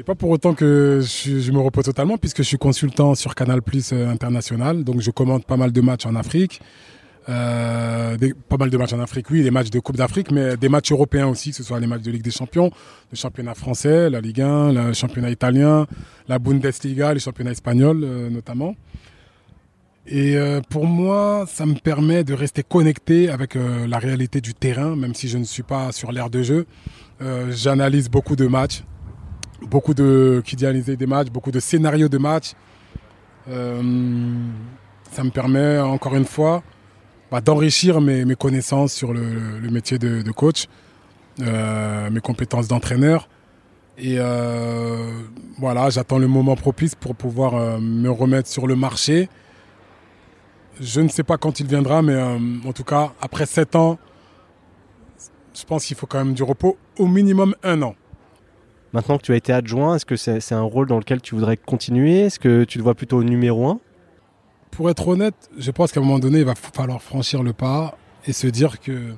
C'est 0.00 0.06
pas 0.06 0.14
pour 0.14 0.30
autant 0.30 0.54
que 0.54 1.02
je, 1.02 1.52
me 1.52 1.58
repose 1.58 1.84
totalement, 1.84 2.16
puisque 2.16 2.38
je 2.38 2.44
suis 2.44 2.56
consultant 2.56 3.14
sur 3.14 3.34
Canal 3.34 3.60
Plus 3.60 3.92
euh, 3.92 4.08
International. 4.08 4.82
Donc 4.82 5.02
je 5.02 5.10
commande 5.10 5.44
pas 5.44 5.58
mal 5.58 5.72
de 5.72 5.80
matchs 5.82 6.06
en 6.06 6.14
Afrique. 6.14 6.62
Euh, 7.28 8.16
pas 8.48 8.56
mal 8.56 8.70
de 8.70 8.78
matchs 8.78 8.94
en 8.94 9.00
Afrique, 9.00 9.30
oui, 9.30 9.42
des 9.42 9.50
matchs 9.50 9.68
de 9.68 9.78
Coupe 9.78 9.98
d'Afrique, 9.98 10.32
mais 10.32 10.56
des 10.56 10.70
matchs 10.70 10.90
européens 10.90 11.26
aussi, 11.26 11.50
que 11.50 11.56
ce 11.56 11.62
soit 11.62 11.78
les 11.80 11.86
matchs 11.86 12.00
de 12.00 12.12
Ligue 12.12 12.22
des 12.22 12.30
Champions, 12.30 12.70
le 13.12 13.16
championnat 13.18 13.52
français, 13.52 14.08
la 14.08 14.22
Ligue 14.22 14.40
1, 14.40 14.72
le 14.72 14.92
championnat 14.94 15.28
italien, 15.28 15.86
la 16.28 16.38
Bundesliga, 16.38 17.12
les 17.12 17.20
championnats 17.20 17.52
espagnols 17.52 18.02
euh, 18.02 18.30
notamment. 18.30 18.76
Et 20.06 20.34
pour 20.70 20.86
moi, 20.86 21.44
ça 21.46 21.66
me 21.66 21.74
permet 21.74 22.24
de 22.24 22.32
rester 22.32 22.64
connecté 22.64 23.28
avec 23.28 23.54
la 23.54 23.98
réalité 23.98 24.40
du 24.40 24.54
terrain, 24.54 24.96
même 24.96 25.14
si 25.14 25.28
je 25.28 25.38
ne 25.38 25.44
suis 25.44 25.62
pas 25.62 25.92
sur 25.92 26.10
l'air 26.10 26.30
de 26.30 26.42
jeu. 26.42 26.66
J'analyse 27.50 28.08
beaucoup 28.08 28.34
de 28.34 28.48
matchs, 28.48 28.82
beaucoup 29.66 29.94
de 29.94 30.42
qui 30.44 30.56
des 30.56 31.06
matchs, 31.06 31.28
beaucoup 31.28 31.50
de 31.50 31.60
scénarios 31.60 32.08
de 32.08 32.18
matchs. 32.18 32.54
Euh, 33.48 33.82
ça 35.10 35.24
me 35.24 35.30
permet 35.30 35.78
encore 35.78 36.14
une 36.14 36.24
fois 36.24 36.62
bah, 37.30 37.40
d'enrichir 37.40 38.00
mes, 38.00 38.36
connaissances 38.36 38.92
sur 38.92 39.12
le, 39.12 39.22
métier 39.70 39.98
de, 39.98 40.30
coach, 40.30 40.66
euh, 41.40 42.10
mes 42.10 42.20
compétences 42.20 42.68
d'entraîneur. 42.68 43.28
Et 43.98 44.16
euh, 44.18 45.22
voilà, 45.58 45.90
j'attends 45.90 46.18
le 46.18 46.28
moment 46.28 46.56
propice 46.56 46.94
pour 46.94 47.14
pouvoir 47.14 47.80
me 47.80 48.08
remettre 48.08 48.48
sur 48.48 48.66
le 48.66 48.76
marché. 48.76 49.28
Je 50.80 51.00
ne 51.00 51.08
sais 51.08 51.24
pas 51.24 51.36
quand 51.36 51.60
il 51.60 51.66
viendra, 51.66 52.00
mais 52.00 52.18
en 52.66 52.72
tout 52.72 52.84
cas, 52.84 53.12
après 53.20 53.44
sept 53.44 53.76
ans, 53.76 53.98
je 55.54 55.64
pense 55.64 55.84
qu'il 55.84 55.96
faut 55.96 56.06
quand 56.06 56.24
même 56.24 56.34
du 56.34 56.42
repos, 56.42 56.78
au 56.98 57.06
minimum 57.06 57.54
un 57.62 57.82
an. 57.82 57.94
Maintenant 58.92 59.18
que 59.18 59.22
tu 59.22 59.32
as 59.32 59.36
été 59.36 59.52
adjoint, 59.52 59.96
est-ce 59.96 60.06
que 60.06 60.16
c'est 60.16 60.52
un 60.52 60.62
rôle 60.62 60.88
dans 60.88 60.98
lequel 60.98 61.20
tu 61.20 61.34
voudrais 61.36 61.56
continuer? 61.56 62.22
Est-ce 62.22 62.40
que 62.40 62.64
tu 62.64 62.78
te 62.78 62.82
vois 62.82 62.94
plutôt 62.94 63.22
numéro 63.22 63.68
un? 63.68 63.80
Pour 64.72 64.90
être 64.90 65.06
honnête, 65.06 65.34
je 65.58 65.70
pense 65.70 65.92
qu'à 65.92 66.00
un 66.00 66.02
moment 66.02 66.18
donné, 66.18 66.40
il 66.40 66.44
va 66.44 66.54
falloir 66.54 67.00
franchir 67.00 67.42
le 67.42 67.52
pas 67.52 67.96
et 68.26 68.32
se 68.32 68.46
dire 68.46 68.80
que 68.80 69.14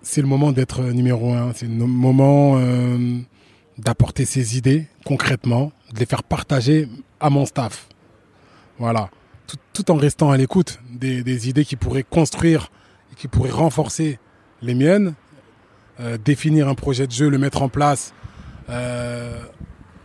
c'est 0.00 0.22
le 0.22 0.26
moment 0.26 0.52
d'être 0.52 0.82
numéro 0.82 1.32
un. 1.32 1.52
C'est 1.54 1.66
le 1.66 1.86
moment 1.86 2.58
euh, 2.58 3.18
d'apporter 3.78 4.24
ses 4.24 4.56
idées 4.56 4.86
concrètement, 5.04 5.72
de 5.92 6.00
les 6.00 6.06
faire 6.06 6.22
partager 6.22 6.88
à 7.20 7.28
mon 7.28 7.44
staff. 7.44 7.88
Voilà. 8.78 9.10
Tout, 9.74 9.90
en 9.90 9.96
restant 9.96 10.30
à 10.30 10.36
l'écoute 10.38 10.80
des, 10.90 11.48
idées 11.48 11.64
qui 11.64 11.76
pourraient 11.76 12.04
construire 12.04 12.70
et 13.12 13.14
qui 13.14 13.28
pourraient 13.28 13.50
renforcer 13.50 14.18
les 14.62 14.74
miennes, 14.74 15.14
euh, 16.00 16.16
définir 16.16 16.68
un 16.68 16.74
projet 16.74 17.06
de 17.06 17.12
jeu, 17.12 17.28
le 17.28 17.36
mettre 17.36 17.60
en 17.60 17.68
place 17.68 18.14
euh, 18.14 18.21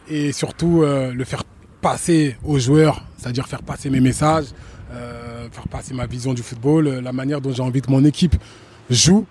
et 0.09 0.31
surtout 0.31 0.83
euh, 0.83 1.13
le 1.13 1.23
faire 1.23 1.43
passer 1.81 2.35
aux 2.43 2.59
joueurs, 2.59 3.03
c'est-à-dire 3.17 3.47
faire 3.47 3.63
passer 3.63 3.89
mes 3.89 3.99
messages, 3.99 4.47
euh, 4.91 5.47
faire 5.51 5.67
passer 5.67 5.93
ma 5.93 6.05
vision 6.05 6.33
du 6.33 6.41
football, 6.41 6.87
la 6.87 7.13
manière 7.13 7.41
dont 7.41 7.53
j'ai 7.53 7.61
envie 7.61 7.81
que 7.81 7.91
mon 7.91 8.03
équipe 8.03 8.35
joue, 8.89 9.25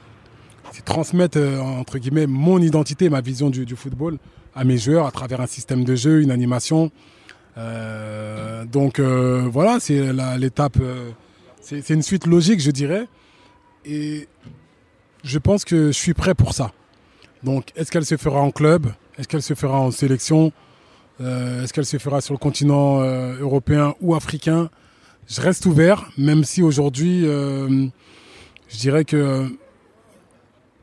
c'est 0.72 0.84
transmettre 0.84 1.38
entre 1.38 1.98
guillemets 1.98 2.26
mon 2.26 2.60
identité, 2.60 3.08
ma 3.08 3.20
vision 3.20 3.50
du, 3.50 3.76
football 3.76 4.18
à 4.54 4.64
mes 4.64 4.78
joueurs 4.78 5.06
à 5.06 5.10
travers 5.10 5.40
un 5.40 5.46
système 5.46 5.84
de 5.84 5.96
jeu, 5.96 6.20
une 6.22 6.30
animation. 6.30 6.90
donc 8.72 9.00
voilà, 9.00 9.78
c'est 9.80 10.12
l'étape, 10.38 10.78
c'est 11.60 11.90
une 11.90 12.02
suite 12.02 12.26
logique, 12.26 12.60
je 12.60 12.70
dirais. 12.70 13.08
Et 13.84 14.28
je 15.24 15.38
pense 15.38 15.64
que 15.64 15.86
je 15.86 15.98
suis 15.98 16.14
prêt 16.14 16.34
pour 16.34 16.52
ça. 16.52 16.72
Donc, 17.42 17.66
est-ce 17.76 17.90
qu'elle 17.90 18.04
se 18.04 18.16
fera 18.16 18.40
en 18.40 18.50
club? 18.50 18.88
Est-ce 19.18 19.28
qu'elle 19.28 19.42
se 19.42 19.54
fera 19.54 19.80
en 19.80 19.90
sélection 19.90 20.52
euh, 21.20 21.62
Est-ce 21.62 21.72
qu'elle 21.72 21.86
se 21.86 21.98
fera 21.98 22.20
sur 22.20 22.34
le 22.34 22.38
continent 22.38 23.00
euh, 23.00 23.38
européen 23.40 23.94
ou 24.00 24.14
africain? 24.14 24.68
Je 25.26 25.40
reste 25.40 25.66
ouvert, 25.66 26.10
même 26.18 26.44
si 26.44 26.62
aujourd'hui, 26.62 27.26
euh, 27.26 27.86
je 28.68 28.76
dirais 28.76 29.04
que 29.04 29.48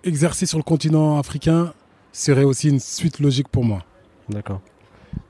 exercer 0.03 0.45
sur 0.45 0.57
le 0.57 0.63
continent 0.63 1.17
africain 1.17 1.73
serait 2.11 2.43
aussi 2.43 2.69
une 2.69 2.79
suite 2.79 3.19
logique 3.19 3.47
pour 3.47 3.63
moi. 3.63 3.83
D'accord. 4.29 4.61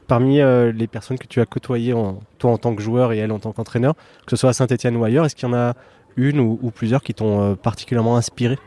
Parmi 0.07 0.39
les 0.73 0.87
personnes 0.87 1.17
que 1.17 1.27
tu 1.27 1.39
as 1.41 1.45
côtoyées, 1.45 1.93
toi 2.37 2.51
en 2.51 2.57
tant 2.57 2.75
que 2.75 2.81
joueur 2.81 3.13
et 3.13 3.17
elle 3.19 3.31
en 3.31 3.39
tant 3.39 3.51
qu'entraîneur, 3.51 3.95
que 4.25 4.31
ce 4.31 4.35
soit 4.35 4.49
à 4.49 4.53
Saint-Etienne 4.53 4.95
ou 4.97 5.03
ailleurs, 5.03 5.25
est-ce 5.25 5.35
qu'il 5.35 5.47
y 5.47 5.51
en 5.51 5.55
a 5.55 5.75
une 6.17 6.39
ou, 6.39 6.71
plusieurs 6.75 7.01
qui 7.01 7.13
t'ont 7.13 7.55
particulièrement 7.55 8.17
inspiré? 8.17 8.57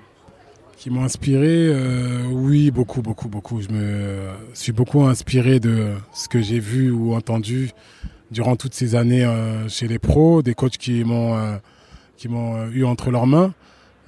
Qui 0.77 0.91
m'ont 0.91 1.05
inspiré 1.05 1.75
Oui, 2.31 2.71
beaucoup, 2.71 3.03
beaucoup, 3.03 3.29
beaucoup. 3.29 3.61
Je 3.61 3.69
me 3.71 4.29
suis 4.55 4.73
beaucoup 4.73 5.03
inspiré 5.05 5.59
de 5.59 5.95
ce 6.13 6.29
que 6.29 6.41
j'ai 6.41 6.61
vu 6.61 6.91
ou 6.91 7.15
entendu 7.15 7.71
durant 8.31 8.57
toutes 8.57 8.75
ces 8.75 8.95
années 8.95 9.27
chez 9.69 9.89
les 9.89 9.99
pros, 9.99 10.43
des 10.43 10.55
coachs 10.55 10.77
qui 10.77 11.03
m'ont 11.05 11.59
eu 12.71 12.85
entre 12.85 13.11
leurs 13.11 13.27
mains. 13.27 13.53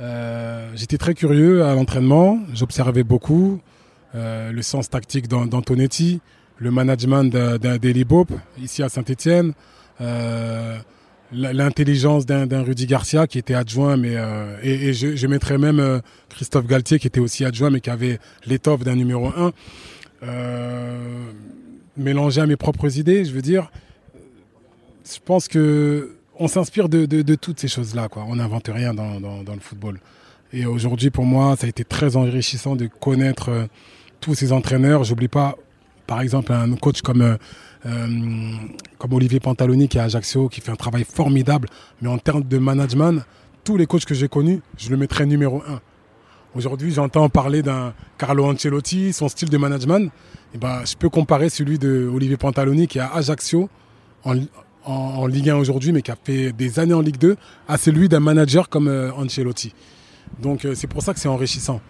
Euh, 0.00 0.70
j'étais 0.74 0.98
très 0.98 1.14
curieux 1.14 1.64
à 1.64 1.74
l'entraînement, 1.74 2.38
j'observais 2.54 3.02
beaucoup 3.02 3.60
euh, 4.14 4.52
le 4.52 4.62
sens 4.62 4.88
tactique 4.88 5.26
d'Antonetti, 5.26 6.20
le 6.58 6.70
management 6.70 7.34
d'Eli 7.34 8.04
Bope 8.04 8.32
ici 8.62 8.82
à 8.82 8.88
Saint-Etienne, 8.88 9.54
euh, 10.00 10.78
l'intelligence 11.32 12.26
d'un 12.26 12.62
Rudy 12.62 12.86
Garcia 12.86 13.26
qui 13.26 13.38
était 13.38 13.54
adjoint, 13.54 13.96
mais 13.96 14.16
et, 14.62 14.92
je, 14.92 15.14
je, 15.14 15.26
mettrais 15.26 15.58
même 15.58 16.00
Christophe 16.30 16.66
Galtier 16.66 16.98
qui 16.98 17.06
était 17.06 17.20
aussi 17.20 17.44
adjoint, 17.44 17.70
mais 17.70 17.80
qui 17.80 17.90
avait 17.90 18.18
l'étoffe 18.46 18.82
d'un 18.82 18.96
numéro 18.96 19.28
1. 19.28 19.52
mélanger 21.96 22.40
à 22.40 22.46
mes 22.46 22.56
propres 22.56 22.98
idées, 22.98 23.24
je 23.24 23.32
veux 23.32 23.42
dire, 23.42 23.70
je 25.04 25.18
pense 25.24 25.48
que 25.48 26.18
on 26.38 26.48
s'inspire 26.48 26.88
de, 26.88 27.34
toutes 27.34 27.60
ces 27.60 27.68
choses-là. 27.68 28.08
Quoi. 28.08 28.24
On 28.28 28.36
n'invente 28.36 28.70
rien 28.72 28.94
dans, 28.94 29.18
le 29.18 29.60
football. 29.60 29.98
Et 30.52 30.64
aujourd'hui, 30.66 31.10
pour 31.10 31.24
moi, 31.24 31.56
ça 31.56 31.66
a 31.66 31.68
été 31.68 31.84
très 31.84 32.16
enrichissant 32.16 32.74
de 32.74 32.86
connaître 32.86 33.50
euh, 33.50 33.66
tous 34.20 34.34
ces 34.34 34.52
entraîneurs. 34.52 35.04
J'oublie 35.04 35.28
pas, 35.28 35.56
par 36.06 36.22
exemple, 36.22 36.52
un 36.52 36.74
coach 36.76 37.02
comme, 37.02 37.20
euh, 37.20 37.34
euh, 37.34 37.36
comme 37.82 39.12
Olivier 39.12 39.40
Pantaloni 39.40 39.88
qui 39.88 39.98
est 39.98 40.00
à 40.00 40.04
Ajaccio, 40.04 40.48
qui 40.48 40.60
fait 40.60 40.72
un 40.72 40.76
travail 40.76 41.04
formidable. 41.04 41.68
Mais 42.02 42.08
en 42.08 42.18
termes 42.18 42.42
de 42.42 42.58
management, 42.58 43.22
tous 43.64 43.76
les 43.76 43.86
coachs 43.86 44.04
que 44.04 44.14
j'ai 44.14 44.28
connus, 44.28 44.60
je 44.76 44.90
le 44.90 44.96
mettrais 44.96 45.26
numéro 45.26 45.62
un. 45.68 45.80
Aujourd'hui, 46.54 46.92
j'entends 46.92 47.28
parler 47.28 47.62
d'un 47.62 47.92
Carlo 48.16 48.46
Ancelotti, 48.46 49.12
son 49.12 49.28
style 49.28 49.50
de 49.50 49.58
management. 49.58 50.10
Et 50.54 50.58
ben, 50.58 50.80
je 50.84 50.96
peux 50.96 51.10
comparer 51.10 51.50
celui 51.50 51.78
de 51.78 52.10
Olivier 52.12 52.36
Pantaloni 52.36 52.88
qui 52.88 52.98
est 52.98 53.02
à 53.02 53.14
Ajaccio 53.14 53.68
en, 54.24 54.36
en, 54.84 55.26
Ligue 55.26 55.50
1 55.50 55.56
aujourd'hui, 55.56 55.92
mais 55.92 56.02
qui 56.02 56.10
a 56.10 56.16
fait 56.16 56.52
des 56.52 56.78
années 56.78 56.94
en 56.94 57.02
Ligue 57.02 57.18
2, 57.18 57.36
à 57.68 57.76
celui 57.76 58.08
d'un 58.08 58.20
manager 58.20 58.68
comme 58.68 58.88
euh, 58.88 59.12
Ancelotti. 59.12 59.74
Donc 60.40 60.64
euh, 60.64 60.74
c'est 60.74 60.86
pour 60.86 61.02
ça 61.02 61.12
que 61.12 61.20
c'est 61.20 61.28
enrichissant. 61.28 61.80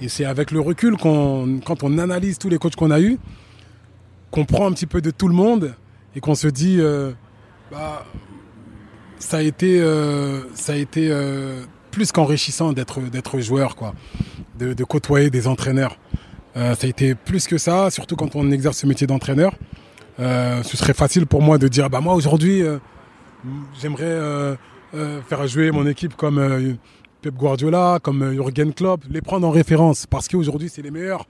Et 0.00 0.08
c'est 0.08 0.24
avec 0.24 0.50
le 0.50 0.60
recul, 0.60 0.96
qu'on, 0.96 1.60
quand 1.64 1.84
on 1.84 1.96
analyse 1.98 2.38
tous 2.38 2.48
les 2.48 2.58
coachs 2.58 2.74
qu'on 2.74 2.90
a 2.90 3.00
eus, 3.00 3.18
qu'on 4.32 4.44
prend 4.44 4.66
un 4.66 4.72
petit 4.72 4.86
peu 4.86 5.00
de 5.00 5.12
tout 5.12 5.28
le 5.28 5.34
monde 5.34 5.76
et 6.16 6.20
qu'on 6.20 6.34
se 6.34 6.48
dit, 6.48 6.78
euh, 6.80 7.12
bah, 7.70 8.04
ça 9.20 9.36
a 9.36 9.42
été, 9.42 9.80
ça 10.54 10.72
a 10.72 10.76
été 10.76 11.16
plus 11.92 12.10
qu'enrichissant 12.10 12.72
d'être, 12.72 13.00
d'être 13.00 13.38
joueur, 13.38 13.76
quoi, 13.76 13.94
de, 14.58 14.72
de, 14.72 14.84
côtoyer 14.84 15.30
des 15.30 15.46
entraîneurs. 15.46 15.96
ça 16.56 16.74
a 16.82 16.86
été 16.86 17.14
plus 17.14 17.46
que 17.46 17.56
ça, 17.56 17.90
surtout 17.90 18.16
quand 18.16 18.34
on 18.34 18.50
exerce 18.50 18.78
ce 18.78 18.86
métier 18.86 19.06
d'entraîneur. 19.06 19.52
Euh, 20.20 20.62
ce 20.62 20.76
serait 20.76 20.92
facile 20.92 21.26
pour 21.26 21.40
moi 21.40 21.58
de 21.58 21.68
dire 21.68 21.88
bah 21.88 22.00
moi 22.00 22.14
aujourd'hui 22.14 22.62
euh, 22.62 22.78
j'aimerais 23.80 24.04
euh, 24.04 24.56
faire 25.26 25.46
jouer 25.46 25.70
mon 25.70 25.86
équipe 25.86 26.16
comme 26.16 26.76
Pep 27.22 27.34
Guardiola, 27.34 27.98
comme 28.02 28.32
Jürgen 28.32 28.74
Klopp, 28.74 29.04
les 29.08 29.22
prendre 29.22 29.46
en 29.46 29.50
référence 29.50 30.06
parce 30.06 30.28
qu'aujourd'hui 30.28 30.68
c'est 30.68 30.82
les 30.82 30.90
meilleurs. 30.90 31.26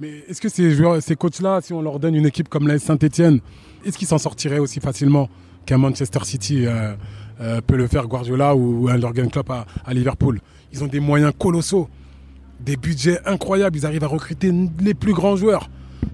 Mais 0.00 0.24
est-ce 0.28 0.40
que 0.40 0.48
ces 0.48 0.72
joueurs, 0.72 1.02
ces 1.02 1.16
coachs-là, 1.16 1.60
si 1.62 1.72
on 1.72 1.82
leur 1.82 1.98
donne 1.98 2.14
une 2.14 2.26
équipe 2.26 2.48
comme 2.48 2.66
la 2.66 2.78
Saint-Etienne, 2.78 3.40
est-ce 3.84 3.98
qu'ils 3.98 4.08
s'en 4.08 4.18
sortiraient 4.18 4.58
aussi 4.58 4.80
facilement 4.80 5.28
qu'un 5.66 5.78
Manchester 5.78 6.20
City 6.24 6.66
peut 7.66 7.76
le 7.76 7.86
faire 7.86 8.08
Guardiola 8.08 8.56
ou, 8.56 8.88
un 8.88 8.98
Jürgen 8.98 9.30
Klopp 9.30 9.50
à, 9.50 9.94
Liverpool? 9.94 10.40
Ils 10.72 10.82
ont 10.82 10.88
des 10.88 11.00
moyens 11.00 11.32
colossaux, 11.38 11.88
des 12.60 12.76
budgets 12.76 13.20
incroyables, 13.26 13.76
ils 13.76 13.86
arrivent 13.86 14.04
à 14.04 14.08
recruter 14.08 14.52
les 14.80 14.94
plus 14.94 15.12
grands 15.12 15.36
joueurs. 15.36 15.68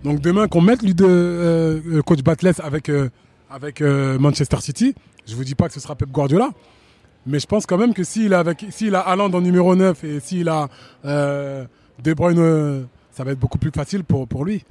Donc 0.05 0.21
demain, 0.21 0.49
qu'on 0.49 0.61
mette 0.61 0.83
lui 0.83 0.95
de 0.95 1.05
euh, 1.09 2.03
coach 2.03 2.23
Batless 2.23 2.61
avec, 2.61 2.89
euh, 2.89 3.09
avec 3.51 3.81
euh, 3.81 4.19
Manchester 4.19 4.59
City, 4.61 4.95
je 5.27 5.35
vous 5.35 5.45
dis 5.45 5.55
pas 5.55 5.69
que 5.69 5.75
ce 5.75 5.81
sera 5.81 5.95
Pep 5.97 6.11
Guardiola, 6.11 6.51
mais 7.27 7.39
je 7.39 7.47
pense 7.47 7.67
quand 7.67 7.79
même 7.79 7.95
que 7.95 8.05
s'il 8.05 8.33
a, 8.33 8.39
avec, 8.39 8.67
s'il 8.71 8.95
en 8.97 9.41
numéro 9.41 9.75
9 9.75 10.05
et 10.05 10.21
s'il 10.21 10.49
a 10.49 10.69
De 11.05 12.15
Bruyne, 12.15 12.87
ça 13.19 13.25
va 13.25 13.33
être 13.33 13.39
beaucoup 13.41 13.59
plus 13.59 13.73
facile 13.73 14.05
pour, 14.05 14.29
pour 14.29 14.45
lui. 14.45 14.65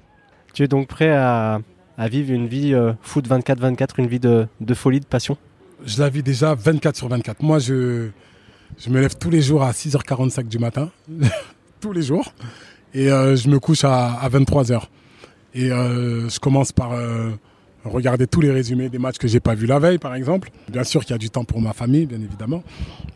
Tu 0.53 0.63
es 0.63 0.69
donc 0.69 0.87
prêt 0.87 1.11
à, 1.11 1.59
à 1.97 2.07
vivre 2.07 2.31
une 2.31 2.47
vie 2.47 2.73
foot 3.01 3.27
24-24, 3.27 3.89
une 3.97 4.07
vie 4.07 4.21
de, 4.21 4.47
de, 4.61 4.73
folie, 4.73 5.01
de 5.01 5.05
passion? 5.05 5.37
Je 5.85 5.99
la 5.99 6.07
vis 6.09 6.23
déjà 6.23 6.55
24 6.55 6.95
sur 6.95 7.09
24. 7.09 7.43
Moi, 7.43 7.59
je, 7.59 8.07
je 8.77 8.89
me 8.89 9.01
lève 9.01 9.17
tous 9.17 9.29
les 9.29 9.41
jours 9.41 9.63
à 9.63 9.71
6h45 9.71 10.47
du 10.47 10.59
matin, 10.59 10.89
tous 11.81 11.91
les 11.91 12.01
jours, 12.01 12.33
et 12.93 13.07
je 13.09 13.49
me 13.49 13.59
couche 13.59 13.83
à, 13.83 14.13
à 14.13 14.29
23h. 14.29 14.83
Et 15.53 15.71
euh, 15.71 16.29
je 16.29 16.39
commence 16.39 16.71
par 16.71 16.93
euh, 16.93 17.31
regarder 17.83 18.27
tous 18.27 18.41
les 18.41 18.51
résumés 18.51 18.89
des 18.89 18.99
matchs 18.99 19.17
que 19.17 19.27
j'ai 19.27 19.39
pas 19.39 19.55
vus 19.55 19.65
la 19.65 19.79
veille, 19.79 19.97
par 19.97 20.15
exemple. 20.15 20.51
Bien 20.69 20.83
sûr 20.83 21.01
qu'il 21.01 21.11
y 21.11 21.15
a 21.15 21.17
du 21.17 21.29
temps 21.29 21.45
pour 21.45 21.61
ma 21.61 21.73
famille, 21.73 22.05
bien 22.05 22.21
évidemment. 22.21 22.63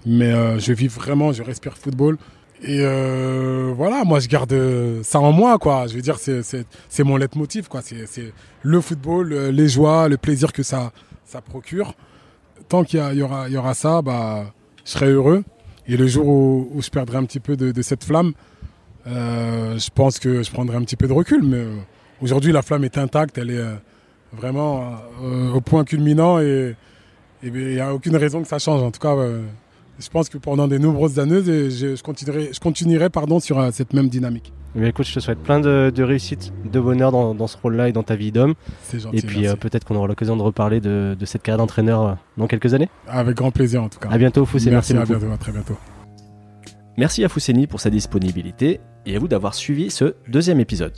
Mais 0.06 0.34
euh, 0.34 0.60
je 0.60 0.74
vis 0.74 0.88
vraiment, 0.88 1.32
je 1.32 1.44
respire 1.44 1.78
football. 1.78 2.18
Et 2.64 2.84
voilà, 3.76 4.04
moi 4.04 4.20
je 4.20 4.28
garde 4.28 4.56
ça 5.04 5.20
en 5.20 5.32
moi, 5.32 5.58
quoi. 5.58 5.88
Je 5.88 5.96
veux 5.96 6.02
dire, 6.02 6.18
c'est 6.20 7.04
mon 7.04 7.18
leitmotiv, 7.18 7.68
quoi. 7.68 7.82
C'est 7.82 8.34
le 8.62 8.82
football, 8.82 9.34
les 9.34 9.68
joies, 9.68 10.08
le 10.08 10.18
plaisir 10.18 10.54
que 10.54 10.64
ça, 10.64 10.92
ça 11.26 11.42
procure. 11.42 11.96
Tant 12.70 12.84
qu'il 12.84 13.00
y, 13.00 13.22
aura, 13.22 13.74
ça, 13.74 14.02
bah, 14.02 14.54
je 14.86 14.92
serai 14.92 15.10
heureux. 15.12 15.44
Et 15.88 15.98
le 15.98 16.08
jour 16.08 16.28
où, 16.28 16.82
je 16.82 16.90
perdrai 16.90 17.18
un 17.18 17.26
petit 17.26 17.40
peu 17.40 17.58
de, 17.58 17.82
cette 17.82 18.04
flamme, 18.04 18.34
je 19.06 19.90
pense 19.96 20.20
que 20.20 20.44
je 20.44 20.52
prendrai 20.52 20.78
un 20.78 20.84
petit 20.84 20.96
peu 20.96 21.08
de 21.08 21.14
recul. 21.14 21.42
Mais 21.44 21.66
Aujourd'hui, 22.22 22.52
la 22.52 22.62
flamme 22.62 22.84
est 22.84 22.98
intacte, 23.00 23.38
elle 23.40 23.50
est 23.50 23.58
euh, 23.58 23.74
vraiment 24.32 24.94
euh, 25.24 25.54
au 25.54 25.62
point 25.62 25.84
culminant 25.84 26.40
et 26.40 26.76
il 27.42 27.52
n'y 27.52 27.80
a 27.80 27.94
aucune 27.96 28.16
raison 28.16 28.44
que 28.44 28.48
ça 28.48 28.60
change. 28.60 28.84
En 28.84 28.92
tout 28.92 29.00
cas, 29.00 29.16
euh, 29.16 29.42
je 30.02 30.10
pense 30.10 30.30
que 30.30 30.38
pendant 30.38 30.68
de 30.68 30.78
nombreuses 30.78 31.20
années, 31.20 31.42
je, 31.44 32.02
continuerai, 32.02 32.50
je 32.54 32.60
continuerai 32.60 33.10
pardon, 33.10 33.40
sur 33.40 33.62
cette 33.72 33.94
même 33.94 34.10
dynamique. 34.10 34.54
Mais 34.74 34.90
écoute, 34.90 35.06
je 35.06 35.14
te 35.14 35.20
souhaite 35.20 35.40
plein 35.40 35.60
de, 35.60 36.02
réussite, 36.02 36.54
de 36.72 36.80
bonheur 36.80 37.12
dans, 37.12 37.48
ce 37.48 37.58
rôle-là 37.58 37.90
et 37.90 37.92
dans 37.92 38.04
ta 38.04 38.16
vie 38.16 38.32
d'homme. 38.32 38.54
C'est 38.84 39.00
gentil. 39.00 39.18
Et 39.18 39.22
puis 39.22 39.46
peut-être 39.60 39.86
qu'on 39.86 39.96
aura 39.96 40.08
l'occasion 40.08 40.38
de 40.38 40.42
reparler 40.42 40.80
de, 40.80 41.16
cette 41.26 41.44
carrière 41.44 41.58
d'entraîneur 41.58 42.18
dans 42.38 42.48
quelques 42.48 42.74
années. 42.74 42.90
Avec 43.08 43.36
grand 43.36 43.52
plaisir 43.52 43.84
en 43.84 43.90
tout 43.90 44.00
cas. 44.00 44.10
À 44.10 44.18
bientôt 44.18 44.46
Foussé, 44.46 44.72
merci, 44.72 44.94
merci 44.94 45.14
à 45.14 45.18
bientôt, 45.18 45.34
à 45.34 45.38
très 45.38 45.52
bientôt. 45.52 45.78
Merci 46.98 47.24
à 47.24 47.30
Fousseni 47.30 47.68
pour 47.68 47.80
sa 47.80 47.90
disponibilité 47.90 48.80
et 49.06 49.16
à 49.16 49.20
vous 49.20 49.28
d'avoir 49.28 49.54
suivi 49.56 49.90
ce 49.90 50.16
deuxième 50.28 50.60
épisode. 50.60 50.94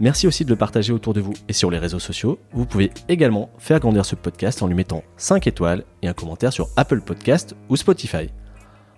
Merci 0.00 0.26
aussi 0.26 0.44
de 0.44 0.50
le 0.50 0.56
partager 0.56 0.92
autour 0.92 1.14
de 1.14 1.20
vous 1.20 1.34
et 1.48 1.52
sur 1.52 1.70
les 1.70 1.78
réseaux 1.78 1.98
sociaux. 1.98 2.38
Vous 2.52 2.66
pouvez 2.66 2.90
également 3.08 3.50
faire 3.58 3.80
grandir 3.80 4.04
ce 4.04 4.16
podcast 4.16 4.62
en 4.62 4.66
lui 4.66 4.74
mettant 4.74 5.02
5 5.16 5.46
étoiles 5.46 5.84
et 6.02 6.08
un 6.08 6.12
commentaire 6.12 6.52
sur 6.52 6.68
Apple 6.76 7.00
Podcast 7.00 7.54
ou 7.68 7.76
Spotify. 7.76 8.30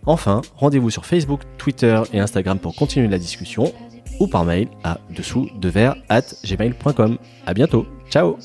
Enfin, 0.06 0.40
rendez-vous 0.54 0.90
sur 0.90 1.04
Facebook, 1.04 1.42
Twitter 1.58 2.00
et 2.12 2.20
Instagram 2.20 2.58
pour 2.58 2.74
continuer 2.74 3.08
la 3.08 3.18
discussion 3.18 3.72
ou 4.20 4.28
par 4.28 4.44
mail 4.44 4.68
à 4.84 4.98
dessous 5.10 5.48
de 5.60 5.68
verre 5.68 5.96
at 6.08 6.22
gmail.com. 6.44 7.18
À 7.44 7.54
bientôt. 7.54 7.86
Ciao! 8.08 8.38